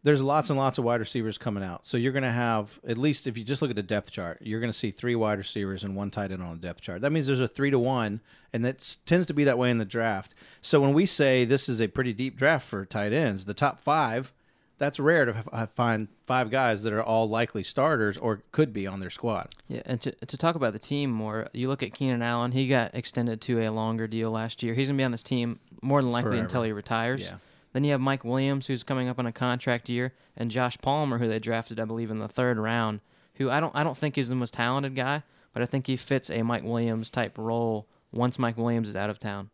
[0.04, 1.86] There's lots and lots of wide receivers coming out.
[1.86, 4.40] So you're going to have at least if you just look at the depth chart,
[4.42, 7.02] you're going to see three wide receivers and one tight end on the depth chart.
[7.02, 8.20] That means there's a 3 to 1
[8.52, 10.34] and that tends to be that way in the draft.
[10.62, 13.80] So when we say this is a pretty deep draft for tight ends, the top
[13.80, 14.34] 5,
[14.78, 19.00] that's rare to find five guys that are all likely starters or could be on
[19.00, 19.54] their squad.
[19.68, 22.52] Yeah, and to to talk about the team more, you look at Keenan Allen.
[22.52, 24.74] He got extended to a longer deal last year.
[24.74, 26.44] He's gonna be on this team more than likely Forever.
[26.44, 27.22] until he retires.
[27.22, 27.36] Yeah.
[27.74, 31.18] Then you have Mike Williams, who's coming up on a contract year, and Josh Palmer,
[31.18, 33.02] who they drafted, I believe, in the third round.
[33.36, 35.98] Who I don't I don't think is the most talented guy, but I think he
[35.98, 39.50] fits a Mike Williams type role once Mike Williams is out of town.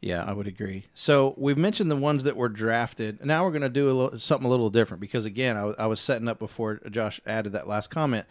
[0.00, 0.84] Yeah, I would agree.
[0.92, 3.24] So we've mentioned the ones that were drafted.
[3.24, 5.98] Now we're going to do a little, something a little different because again, I, was
[5.98, 8.26] setting up before Josh added that last comment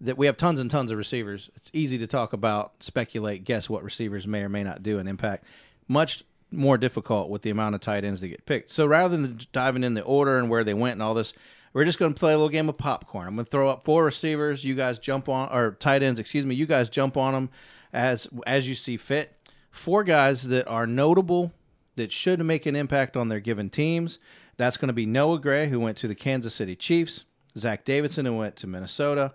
[0.00, 1.50] that we have tons and tons of receivers.
[1.56, 5.08] It's easy to talk about, speculate, guess what receivers may or may not do an
[5.08, 5.44] impact.
[5.88, 6.22] Much
[6.56, 8.70] more difficult with the amount of tight ends that get picked.
[8.70, 11.32] So rather than diving in the order and where they went and all this,
[11.72, 13.28] we're just going to play a little game of popcorn.
[13.28, 14.64] I'm going to throw up four receivers.
[14.64, 16.54] You guys jump on, or tight ends, excuse me.
[16.54, 17.50] You guys jump on them
[17.92, 19.36] as as you see fit
[19.76, 21.52] four guys that are notable
[21.96, 24.18] that should make an impact on their given teams.
[24.56, 27.24] That's going to be Noah Gray, who went to the Kansas City Chiefs,
[27.56, 29.34] Zach Davidson, who went to Minnesota,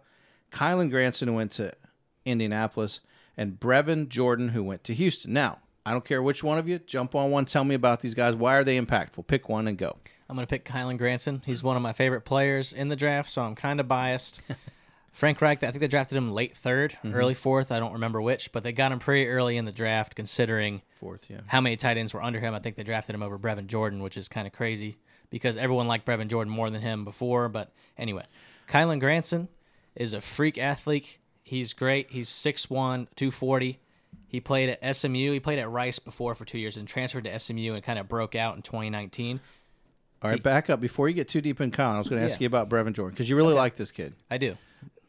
[0.51, 1.73] Kylen Granson, who went to
[2.25, 3.01] Indianapolis,
[3.37, 5.31] and Brevin Jordan, who went to Houston.
[5.31, 8.13] Now, I don't care which one of you, jump on one, tell me about these
[8.13, 8.35] guys.
[8.35, 9.27] Why are they impactful?
[9.27, 9.97] Pick one and go.
[10.29, 11.41] I'm going to pick Kylen Granson.
[11.45, 14.39] He's one of my favorite players in the draft, so I'm kind of biased.
[15.11, 17.13] Frank Reich, I think they drafted him late 3rd mm-hmm.
[17.13, 17.71] early fourth.
[17.71, 21.25] I don't remember which, but they got him pretty early in the draft, considering Fourth,
[21.29, 21.41] yeah.
[21.47, 22.53] how many tight ends were under him.
[22.53, 24.97] I think they drafted him over Brevin Jordan, which is kind of crazy
[25.29, 27.49] because everyone liked Brevin Jordan more than him before.
[27.49, 28.25] But anyway,
[28.69, 29.49] Kylen Granson
[29.95, 31.17] is a freak athlete.
[31.43, 32.11] He's great.
[32.11, 33.79] He's 6'1, 240.
[34.31, 35.33] He played at SMU.
[35.33, 38.07] He played at Rice before for two years and transferred to SMU and kind of
[38.07, 39.41] broke out in 2019.
[40.23, 40.79] All right, back up.
[40.79, 42.45] Before you get too deep in Colin, I was going to ask Yeah.
[42.45, 44.13] you about Brevin Jordan because you really like this kid.
[44.29, 44.55] I do.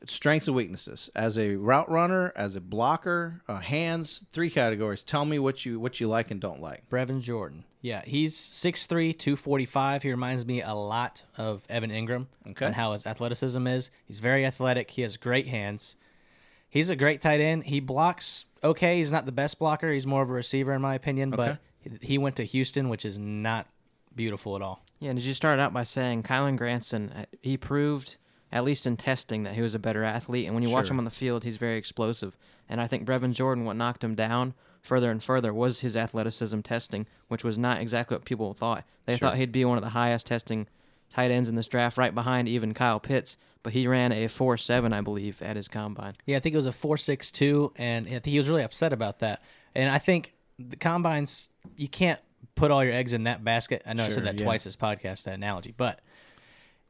[0.04, 5.04] strengths and weaknesses as a route runner, as a blocker, uh, hands, three categories.
[5.04, 6.88] Tell me what you what you like and don't like.
[6.90, 7.62] Brevin Jordan.
[7.80, 10.02] Yeah, he's 6'3", 245.
[10.02, 12.66] He reminds me a lot of Evan Engram Okay.
[12.66, 13.90] and how his athleticism is.
[14.04, 14.90] He's very athletic.
[14.90, 15.94] He has great hands.
[16.72, 17.64] He's a great tight end.
[17.66, 18.96] He blocks okay.
[18.96, 19.92] He's not the best blocker.
[19.92, 21.28] He's more of a receiver, in my opinion.
[21.30, 23.66] But he- he went to Houston, which is not
[24.16, 24.82] beautiful at all.
[24.98, 28.16] Yeah, and as you started out by saying, Kylen Granson, uh, he proved,
[28.50, 30.46] at least in testing, that he was a better athlete.
[30.46, 32.36] And when you watch him on the field, he's very explosive.
[32.70, 36.60] And I think Brevin Jordan, what knocked him down further and further was his athleticism
[36.60, 38.84] testing, which was not exactly what people thought.
[39.04, 39.28] They Sure.
[39.28, 40.68] thought he'd be one of the highest testing
[41.10, 43.36] tight ends in this draft, right behind even Kyle Pitts.
[43.62, 46.14] But he ran a 4.7, I believe, at his combine.
[46.26, 48.64] Yeah, I think it was a four six two, and I think he was really
[48.64, 49.42] upset about that.
[49.74, 52.20] And I think the combines, you can't
[52.56, 53.82] put all your eggs in that basket.
[53.86, 54.44] I know I said that yeah.
[54.44, 56.00] twice this podcast, that analogy, but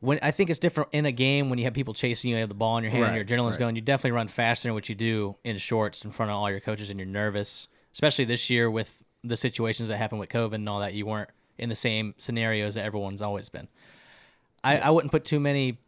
[0.00, 2.40] when I think it's different in a game when you have people chasing you, you
[2.40, 3.60] have the ball in your hand, Right, your adrenaline's right.
[3.60, 3.76] going.
[3.76, 6.58] You definitely run faster than what you do in shorts in front of all your
[6.58, 10.68] coaches, and you're nervous, especially this year with the situations that happened with COVID and
[10.68, 10.94] all that.
[10.94, 13.68] You weren't in the same scenarios that everyone's always been.
[14.64, 15.78] I, I wouldn't put too many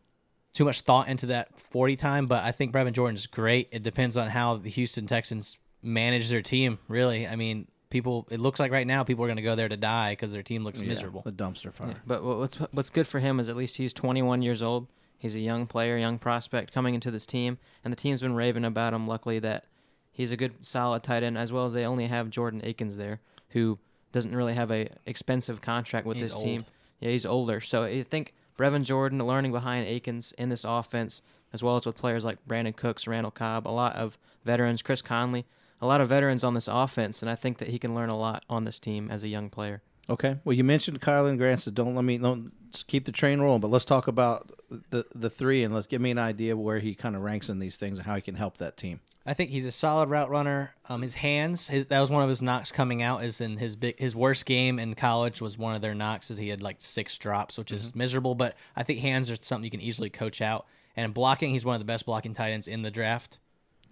[0.55, 3.69] too much thought into that 40 time, but I think Brevin Jordan's great.
[3.73, 7.27] It depends on how the Houston Texans manage their team, really.
[7.27, 9.77] I mean, people, it looks like right now people are going to go there to
[9.77, 11.23] die because their team looks miserable.
[11.23, 11.97] The dumpster fire.
[12.07, 14.87] But what's what's good for him is at least he's 21 years old.
[15.19, 18.65] He's a young player, young prospect coming into this team, and the team's been raving
[18.65, 19.09] about him.
[19.09, 19.65] Luckily, that
[20.13, 23.21] he's a good, solid tight end, as well as they only have Jordan Akins there,
[23.49, 23.79] who
[24.13, 26.45] doesn't really have a expensive contract with He's this old.
[26.45, 26.65] team.
[27.01, 31.63] Yeah, he's older, so I think Brevin Jordan learning behind Akins in this offense, as
[31.63, 35.45] well as with players like Brandin Cooks, Randall Cobb, a lot of veterans, Chris Conley,
[35.81, 38.19] a lot of veterans on this offense, and I think that he can learn a
[38.19, 39.83] lot on this team as a young player.
[40.09, 40.37] Okay.
[40.45, 41.63] Well, you mentioned Kylin Grant.
[41.63, 42.53] Says, Don't let me don't
[42.87, 43.61] keep the train rolling.
[43.61, 44.51] But let's talk about
[44.91, 47.59] the the three and let's give me an idea where he kind of ranks in
[47.59, 49.01] these things and how he can help that team.
[49.27, 50.75] I think he's a solid route runner.
[50.89, 53.25] Um, his hands, his that was one of his knocks coming out.
[53.25, 56.31] Is in his big his worst game in college was one of their knocks.
[56.31, 58.35] Is he had like six drops, which is miserable.
[58.35, 60.67] But I think hands are something you can easily coach out.
[60.97, 63.39] And in blocking, he's one of the best blocking tight ends in the draft.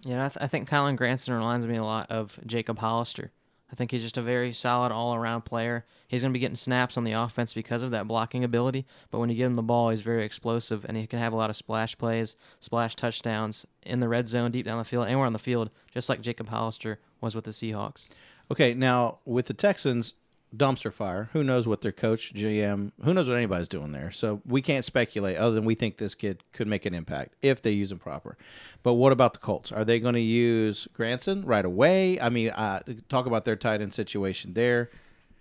[0.05, 3.31] Yeah, I, th- I think Colin Granson reminds me a lot of Jacob Hollister.
[3.73, 5.83] I think he's just a very solid all around player.
[6.07, 9.17] He's going to be getting snaps on the offense because of that blocking ability, but
[9.17, 11.49] when you give him the ball, he's very explosive and he can have a lot
[11.49, 15.33] of splash plays, splash touchdowns in the red zone, deep down the field, anywhere on
[15.33, 18.07] the field, just like Jacob Hollister was with the Seahawks.
[18.51, 18.75] Okay.
[18.75, 20.13] Now with the Texans,
[20.55, 21.29] dumpster fire.
[21.33, 24.11] Who knows what their coach, GM, who knows what anybody's doing there.
[24.11, 27.61] So we can't speculate other than we think this kid could make an impact if
[27.61, 28.37] they use him proper.
[28.83, 29.71] But what about the Colts?
[29.71, 32.19] Are they going to use Granson right away?
[32.19, 34.89] I mean, uh, talk about their tight end situation there.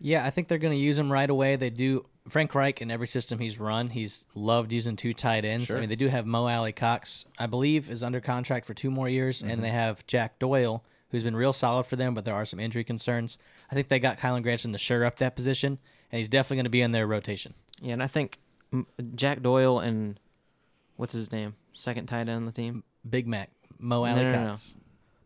[0.01, 1.57] Yeah, I think they're going to use him right away.
[1.57, 2.07] They do.
[2.29, 5.66] Frank Reich in every system he's run, he's loved using two tight ends.
[5.66, 5.77] Sure.
[5.77, 9.09] I mean, they do have Mo Alie-Cox, I believe, is under contract for two more
[9.09, 12.44] years, and they have Jack Doyle, who's been real solid for them, but there are
[12.44, 13.38] some injury concerns.
[13.70, 15.79] I think they got Kylen Granson to shore up that position,
[16.11, 17.55] and he's definitely going to be in their rotation.
[17.81, 18.40] Yeah, and I think
[19.14, 20.18] Jack Doyle and
[20.96, 21.55] what's his name?
[21.75, 22.83] Second tight end on the team?
[23.09, 24.55] Big Mac, Mo Alie no, no, no.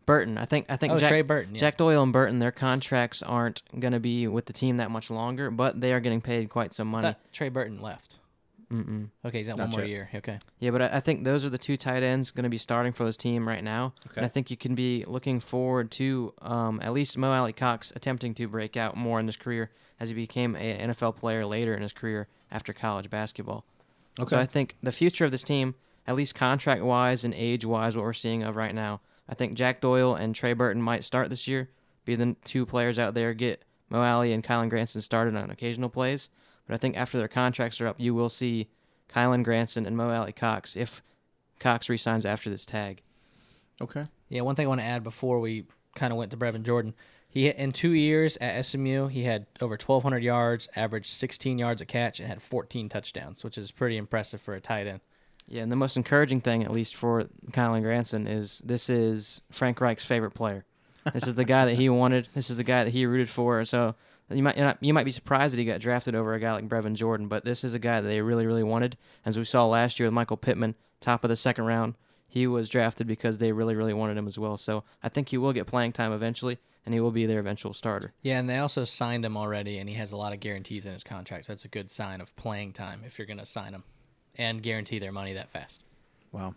[0.05, 0.37] Burton.
[0.37, 1.59] I think I think Oh, Jack, Trey Burton, yeah.
[1.59, 5.09] Jack Doyle and Burton, their contracts aren't going to be with the team that much
[5.09, 7.15] longer, but they are getting paid quite some money.
[7.33, 8.17] Trey Burton left.
[8.71, 9.09] Mm-mm.
[9.23, 9.89] Okay, he's got Not one more yet.
[9.89, 10.09] year.
[10.15, 10.39] Okay.
[10.59, 12.91] Yeah, but I, I think those are the two tight ends going to be starting
[12.91, 13.93] for this team right now.
[14.07, 14.17] Okay.
[14.17, 18.33] And I think you can be looking forward to um, at least Mo Alie-Cox attempting
[18.35, 21.81] to break out more in his career as he became an NFL player later in
[21.81, 23.63] his career after college basketball.
[24.19, 24.35] Okay.
[24.35, 25.75] So I think the future of this team,
[26.05, 28.99] at least contract wise and age wise, what we're seeing of right now,
[29.29, 31.69] I think Jack Doyle and Trey Burton might start this year,
[32.05, 35.89] be the two players out there, get Mo Alie and Kylen Granson started on occasional
[35.89, 36.29] plays.
[36.67, 38.67] But I think after their contracts are up, you will see
[39.09, 41.01] Kylen Granson and Mo Alie-Cox if
[41.59, 43.01] Cox resigns after this tag.
[43.81, 44.07] okay.
[44.29, 46.93] Yeah, one thing I want to add before we kind of went to Brevin Jordan.
[47.29, 51.85] He in two years at SMU, he had over 1,200 yards, averaged 16 yards a
[51.85, 54.99] catch, and had 14 touchdowns, which is pretty impressive for a tight end.
[55.47, 59.79] Yeah, and the most encouraging thing, at least for Kylen Granson, is this is Frank
[59.79, 60.65] Reich's favorite player.
[61.13, 62.27] This is the guy that he wanted.
[62.33, 63.63] This is the guy that he rooted for.
[63.63, 63.95] So
[64.29, 66.67] you might you, you might be surprised that he got drafted over a guy like
[66.67, 68.97] Brevin Jordan, but this is a guy that they really really wanted.
[69.25, 71.95] As we saw last year with Michael Pittman, top of the second round,
[72.27, 74.57] he was drafted because they really really wanted him as well.
[74.57, 77.73] So I think he will get playing time eventually, and he will be their eventual
[77.73, 78.13] starter.
[78.21, 80.93] Yeah, and they also signed him already, and he has a lot of guarantees in
[80.93, 81.45] his contract.
[81.45, 83.83] So that's a good sign of playing time if you're going to sign him
[84.35, 85.83] and guarantee their money that fast.
[86.31, 86.55] Wow.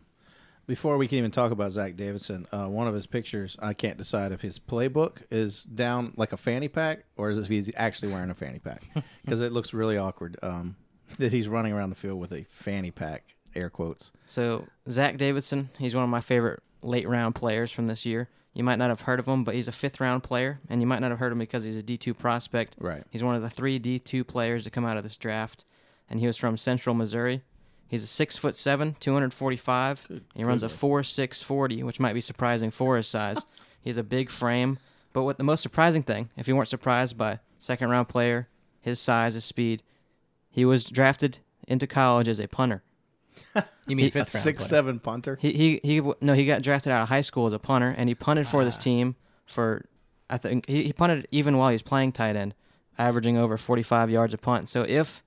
[0.70, 3.98] Before we can even talk about Zach Davidson, uh, one of his pictures, I can't
[3.98, 8.30] decide if his playbook is down like a fanny pack or if he's actually wearing
[8.30, 8.84] a fanny pack
[9.24, 10.76] because it looks really awkward um,
[11.18, 14.12] that he's running around the field with a fanny pack, air quotes.
[14.26, 18.28] So Zach Davidson, he's one of my favorite late round players from this year.
[18.54, 20.86] You might not have heard of him, but he's a fifth round player, and you
[20.86, 22.76] might not have heard of him because he's a D two prospect.
[22.78, 23.02] Right.
[23.10, 25.64] He's one of the three D two players to come out of this draft,
[26.08, 27.42] and he was from Central Missouri.
[27.90, 30.06] He's a six foot seven, two hundred forty five.
[30.34, 33.44] He runs a four six forty, which might be surprising for his size.
[33.82, 34.78] he has a big frame,
[35.12, 38.48] but what the most surprising thing, if you weren't surprised by second round player,
[38.80, 39.82] his size, his speed,
[40.50, 42.82] he was drafted into college as a punter.
[43.86, 44.42] You mean He- A fifth round?
[44.44, 44.68] six player.
[44.68, 45.36] seven punter.
[45.40, 48.08] He he he no he got drafted out of high school as a punter and
[48.08, 48.80] he punted for this Ah.
[48.80, 49.84] team for
[50.28, 52.54] I think he, he punted even while he was playing tight end,
[52.98, 54.68] averaging over 45 yards a punt.
[54.68, 55.24] So if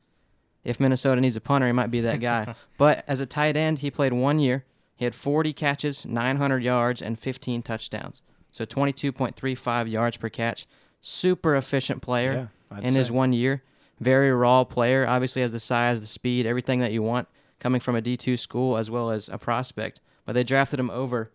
[0.64, 2.56] if Minnesota needs a punter, he might be that guy.
[2.78, 4.66] but as a tight end, he played one year.
[4.96, 8.22] He had 40 catches, 900 yards, and 15 touchdowns.
[8.52, 10.68] So 22.35 yards per catch.
[11.02, 13.64] Super efficient player Yeah, in his one year.
[14.00, 15.06] Very raw player.
[15.08, 17.28] Obviously has the size, the speed, everything that you want
[17.60, 20.00] coming from a D2 school as well as a prospect.
[20.26, 21.32] But they drafted him over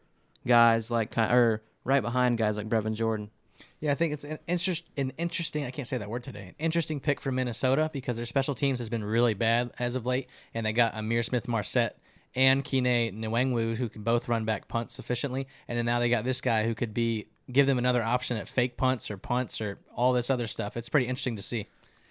[0.47, 3.31] guys like or right behind guys like Brevin Jordan.
[3.81, 4.39] Yeah, I think it's an,
[4.97, 5.65] an interesting.
[5.65, 6.49] I can't say that word today.
[6.49, 10.05] An interesting pick for Minnesota because their special teams has been really bad as of
[10.05, 11.99] late, and they got Ihmir Smith Marsette
[12.35, 16.25] and Kene Nwangwu who can both run back punts sufficiently, and then now they got
[16.25, 19.79] this guy who could be give them another option at fake punts or punts or
[19.95, 20.77] all this other stuff.
[20.77, 21.67] It's pretty interesting to see.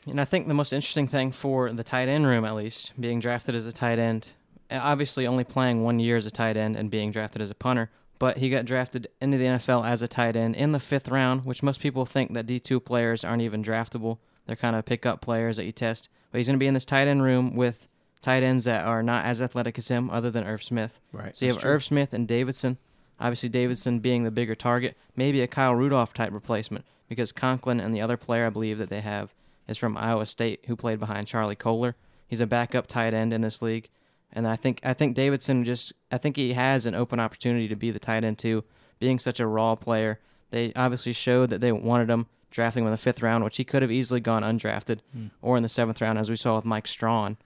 [0.08, 3.20] And I think the most interesting thing for the tight end room, at least, being
[3.20, 4.32] drafted as a tight end,
[4.72, 7.92] obviously only playing one year as a tight end and being drafted as a punter,
[8.20, 11.46] but he got drafted into the NFL as a tight end in the fifth round,
[11.46, 14.18] which most people think that D2 players aren't even draftable.
[14.46, 16.10] They're kind of pickup players that you test.
[16.32, 17.88] But he's going to be in this tight end room with
[18.22, 21.00] tight ends that are not as athletic as him, other than Irv Smith.
[21.12, 21.36] Right.
[21.36, 21.72] So you have true.
[21.72, 22.78] Irv Smith and Davidson.
[23.20, 27.96] Obviously, Davidson being the bigger target, maybe a Kyle Rudolph type replacement because Conklin and
[27.96, 29.34] the other player I believe that they have
[29.68, 31.96] is from Iowa State, who played behind Charlie Kolar.
[32.28, 33.90] He's a backup tight end in this league,
[34.34, 37.76] and I think I think Davidson just I think he has an open opportunity to
[37.76, 38.64] be the tight end too,
[39.00, 40.20] being such a raw player.
[40.52, 43.64] They obviously showed that they wanted him, drafting him in the fifth round, which he
[43.64, 45.28] could have easily gone undrafted, hmm.
[45.42, 47.38] or in the seventh round, as we saw with Mike Strachan.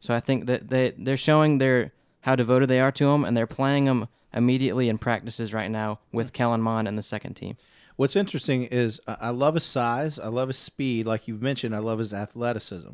[0.00, 3.36] So I think that they they're showing their how devoted they are to him, and
[3.36, 6.34] they're playing him immediately in practices right now with hmm.
[6.34, 7.56] Kellen Mond and the second team.
[7.96, 10.18] What's interesting is I I love his size.
[10.18, 11.06] I love his speed.
[11.06, 12.92] Like you've mentioned, I love his athleticism.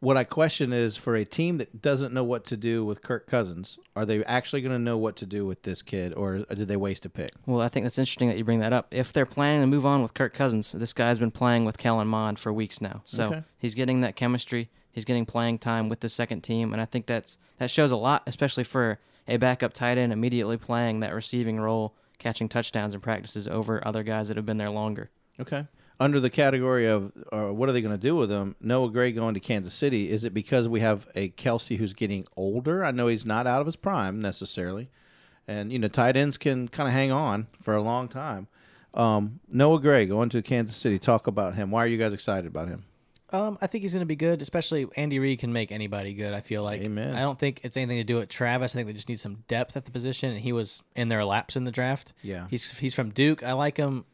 [0.00, 3.26] What I question is for a team that doesn't know what to do with Kirk
[3.26, 6.68] Cousins, are they actually going to know what to do with this kid, or did
[6.68, 7.32] they waste a pick?
[7.46, 8.86] Well, I think that's interesting that you bring that up.
[8.92, 12.06] If they're planning to move on with Kirk Cousins, this guy's been playing with Kellen
[12.06, 13.42] Mond for weeks now, so Okay.
[13.58, 14.70] he's getting that chemistry.
[14.92, 17.96] He's getting playing time with the second team, and I think that's that shows a
[17.96, 23.00] lot, especially for a backup tight end immediately playing that receiving role, catching touchdowns in
[23.00, 25.10] practices over other guys that have been there longer.
[25.40, 25.66] Okay.
[26.00, 28.54] Under the category of uh, what are they going to do with him?
[28.60, 30.10] Noah Gray going to Kansas City.
[30.10, 32.84] Is it because we have a Kelce who's getting older?
[32.84, 34.90] I know he's not out of his prime necessarily,
[35.48, 38.46] and you know tight ends can kind of hang on for a long time.
[38.94, 40.98] Um, Noah Gray going to Kansas City.
[40.98, 41.70] Talk about him.
[41.70, 42.84] Why are you guys excited about him?
[43.30, 46.32] Um, I think he's going to be good, especially Andy Reid can make anybody good.
[46.32, 46.80] I feel like.
[46.80, 47.14] Amen.
[47.14, 48.72] I don't think it's anything to do with Travis.
[48.72, 51.24] I think they just need some depth at the position, and he was in their
[51.24, 52.14] laps in the draft.
[52.22, 52.46] Yeah.
[52.48, 53.42] he's he's from Duke.
[53.42, 54.04] I like him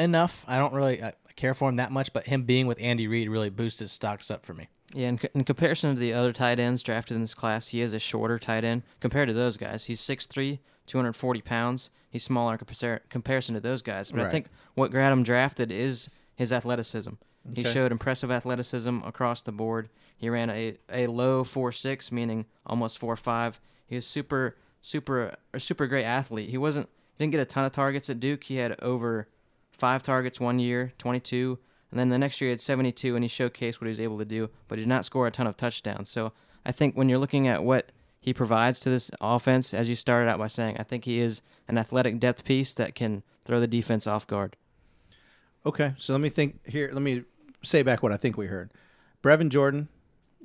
[0.00, 0.44] enough.
[0.48, 3.28] I don't really I care for him that much, but him being with Andy Reid
[3.28, 4.68] really boosts his stocks up for me.
[4.92, 7.80] Yeah, in, co- in comparison to the other tight ends drafted in this class, he
[7.80, 9.84] is a shorter tight end compared to those guys.
[9.84, 11.90] He's 6'3", 240 pounds.
[12.10, 14.10] He's smaller in compar- comparison to those guys.
[14.10, 14.26] But Right.
[14.26, 17.12] I think what got him drafted is his athleticism.
[17.54, 19.88] He showed impressive athleticism across the board.
[20.16, 23.54] He ran a, a low 4'6", meaning almost 4'5".
[23.86, 26.50] He was super, super, a super great athlete.
[26.50, 28.44] He wasn't, he didn't get a ton of targets at Duke.
[28.44, 29.28] He had over
[29.80, 31.58] five targets one year, 22,
[31.90, 34.18] and then the next year he had 72, and he showcased what he was able
[34.18, 36.08] to do, but he did not score a ton of touchdowns.
[36.08, 36.32] So
[36.64, 40.30] I think when you're looking at what he provides to this offense, as you started
[40.30, 43.66] out by saying, I think he is an athletic depth piece that can throw the
[43.66, 44.56] defense off guard.
[45.64, 46.90] Okay, so let me think here.
[46.92, 47.24] Let me
[47.62, 48.70] say back what I think we heard.
[49.22, 49.88] Brevin Jordan,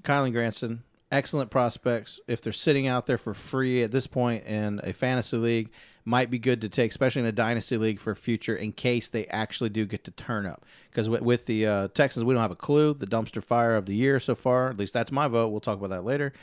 [0.01, 0.83] Kylen Granson,
[1.15, 2.19] excellent prospects.
[2.27, 5.69] If they're sitting out there for free at this point in a fantasy league,
[6.03, 9.25] might be good to take, especially in a dynasty league for future, in case they
[9.27, 10.65] actually do get to turn up.
[10.91, 12.93] Because with, with the uh, Texans, we don't have a clue.
[12.93, 15.47] The dumpster fire of the year so far, at least that's my vote.
[15.49, 16.33] We'll talk about that later.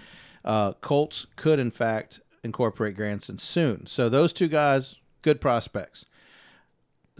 [0.44, 3.86] Uh, Colts could, in fact, incorporate Granson soon.
[3.86, 6.06] So those two guys, good prospects.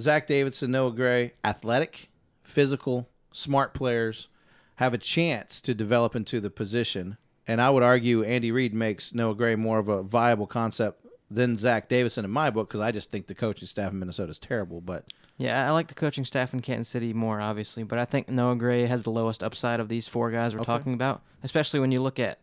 [0.01, 2.11] Zach Davidson, Noah Gray, athletic,
[2.43, 4.29] physical, smart players,
[4.77, 7.19] have a chance to develop into the position.
[7.47, 11.57] And I would argue Andy Reid makes Noah Gray more of a viable concept than
[11.57, 14.39] Zach Davidson in my book because I just think the coaching staff in Minnesota is
[14.39, 14.81] terrible.
[14.81, 18.29] But Yeah, I like the coaching staff in Kansas City more, obviously, but I think
[18.29, 20.67] Noah Gray has the lowest upside of these four guys we're Okay.
[20.73, 22.39] talking about, especially when you look at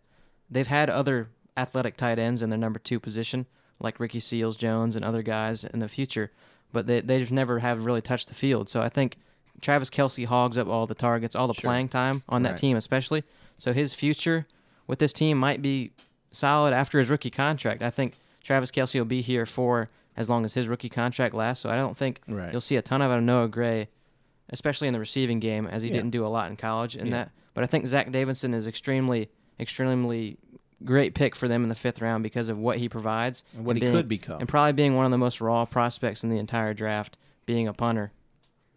[0.50, 3.46] they've had other athletic tight ends in their number two position,
[3.80, 6.32] like Ricky Seals Jones and other guys in the future,
[6.74, 8.68] but they they've never have really touched the field.
[8.70, 9.18] So I think
[9.62, 11.70] Travis Kelce hogs up all the targets, all the Sure.
[11.70, 12.58] playing time on that Right.
[12.58, 13.24] team, especially.
[13.60, 14.48] So his future
[14.90, 15.92] with this team might be
[16.32, 17.82] solid after his rookie contract.
[17.84, 21.62] I think Travis Kelce will be here for as long as his rookie contract lasts.
[21.64, 22.52] So I don't think Right.
[22.52, 23.88] you'll see a ton of out of Noah Gray,
[24.50, 25.98] especially in the receiving game, as he Yeah.
[25.98, 26.96] didn't do a lot in college.
[26.96, 27.14] And Yeah.
[27.18, 29.30] that, but I think Zach Davidson is extremely,
[29.60, 30.38] extremely
[30.84, 33.76] great pick for them in the fifth round because of what he provides And what
[33.76, 34.40] he being- could become.
[34.40, 37.74] and probably being one of the most raw prospects in the entire draft, being a
[37.74, 38.12] punter.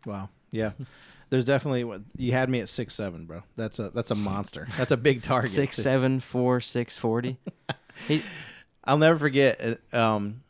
[0.04, 0.72] wow, yeah,
[1.32, 3.42] there's definitely what you had me at six seven, bro.
[3.56, 4.68] That's a that's a monster.
[4.76, 5.50] That's a big target.
[5.50, 7.38] Six seven four six forty.
[8.06, 8.22] he,
[8.84, 9.78] I'll never forget.
[9.92, 10.42] uh, Um,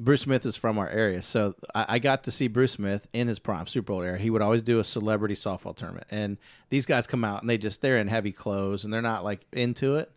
[0.00, 3.28] Bruce Smith is from our area, so I, I got to see Bruce Smith in
[3.28, 4.18] his prime Super Bowl era.
[4.18, 6.38] He would always do a celebrity softball tournament, and
[6.70, 9.42] these guys come out and they just they're in heavy clothes and they're not like
[9.52, 10.10] into it.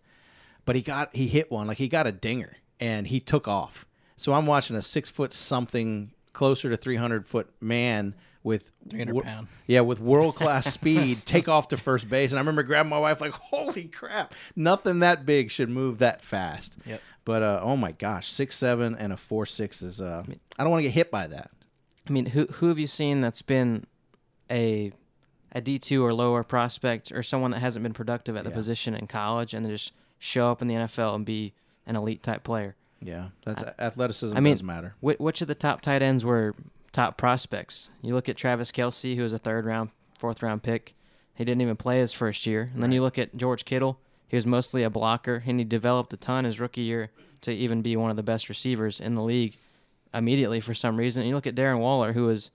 [0.64, 3.86] But he got he hit one like he got a dinger and he took off.
[4.16, 8.16] So I'm watching a six foot something closer to 300 foot man
[8.48, 9.48] with 300 wo- pound.
[9.68, 12.32] yeah, with world class speed, take off to first base.
[12.32, 14.34] And I remember grabbing my wife like, "Holy crap!
[14.56, 17.02] Nothing that big should move that fast." Yep.
[17.26, 20.02] But uh, oh my gosh, six seven and a four six is.
[20.02, 20.24] Uh,
[20.58, 21.52] I don't want to get hit by that.
[22.08, 23.86] I mean, who who have you seen that's been
[24.50, 24.92] a
[25.52, 28.56] a D two or lower prospect or someone that hasn't been productive at the Yeah.
[28.56, 31.54] position in college and then just show up in the NFL and be
[31.86, 32.76] an elite type player?
[33.02, 34.96] Yeah, that's athleticism I mean, does matter.
[35.02, 36.56] Which of the top tight ends were
[36.98, 37.90] top prospects?
[38.02, 40.96] You look at Travis Kelce, who was a third round, fourth round pick.
[41.36, 42.72] He didn't even play his first year.
[42.74, 44.00] And then you look at George Kittle.
[44.28, 47.82] He was mostly a blocker, and he developed a ton his rookie year to even
[47.84, 49.56] be one of the best receivers in the league
[50.14, 51.22] immediately for some reason.
[51.22, 52.50] And you look at Darren Waller, who was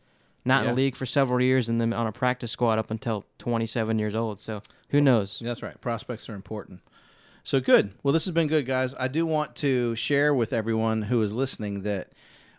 [0.45, 0.70] not Yeah.
[0.70, 3.99] in the league for several years and then on a practice squad up until 27
[4.01, 4.40] years old.
[4.40, 5.40] So who knows?
[5.43, 5.80] That's right.
[5.80, 6.80] Prospects are important.
[7.45, 7.93] So good.
[8.03, 8.93] Well, this has been good, guys.
[8.99, 12.11] I do want to share with everyone who is listening that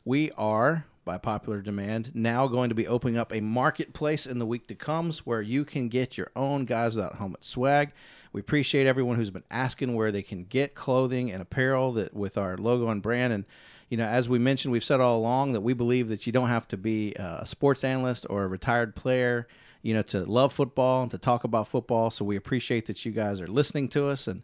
[0.06, 4.46] we are, by popular demand, now going to be opening up a marketplace in the
[4.46, 7.92] week to comes where you can get your own guys without helmet swag.
[8.32, 12.38] We appreciate everyone who's been asking where they can get clothing and apparel that with
[12.38, 13.46] our logo and brand and
[13.90, 16.48] you know, as we mentioned, we've said all along that we believe that you don't
[16.48, 19.48] have to be uh, a sports analyst or a retired player,
[19.84, 22.10] you know, to love football and to talk about football.
[22.10, 24.26] So we appreciate that you guys are listening to us.
[24.26, 24.42] And,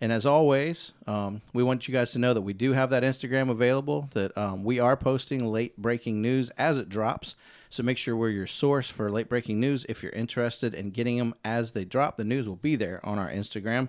[0.00, 3.02] and as always, um, we want you guys to know that we do have that
[3.02, 7.34] Instagram available, that um, we are posting late breaking news as it drops.
[7.68, 9.84] So make sure we're your source for late breaking news.
[9.88, 13.18] If you're interested in getting them as they drop, the news will be there on
[13.18, 13.88] our Instagram.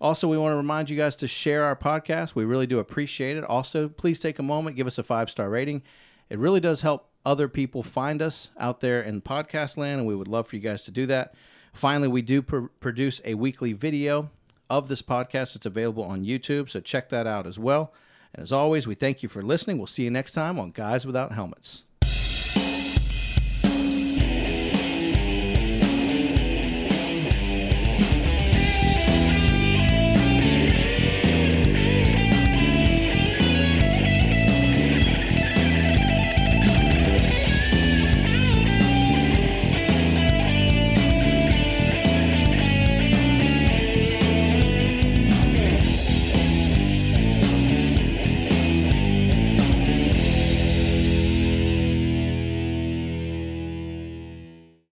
[0.00, 2.36] Also, we want to remind you guys to share our podcast.
[2.36, 3.42] We really do appreciate it.
[3.42, 5.82] Also, please take a moment, give us a five star rating.
[6.30, 10.14] It really does help other people find us out there in podcast land, and we
[10.14, 11.34] would love for you guys to do that.
[11.72, 14.30] Finally, we do pr- produce a weekly video
[14.70, 15.56] of this podcast.
[15.56, 17.92] It's available on YouTube, so check that out as well.
[18.34, 19.78] And as always, we thank you for listening.
[19.78, 21.84] We'll see you next time on Guys Without Helmets.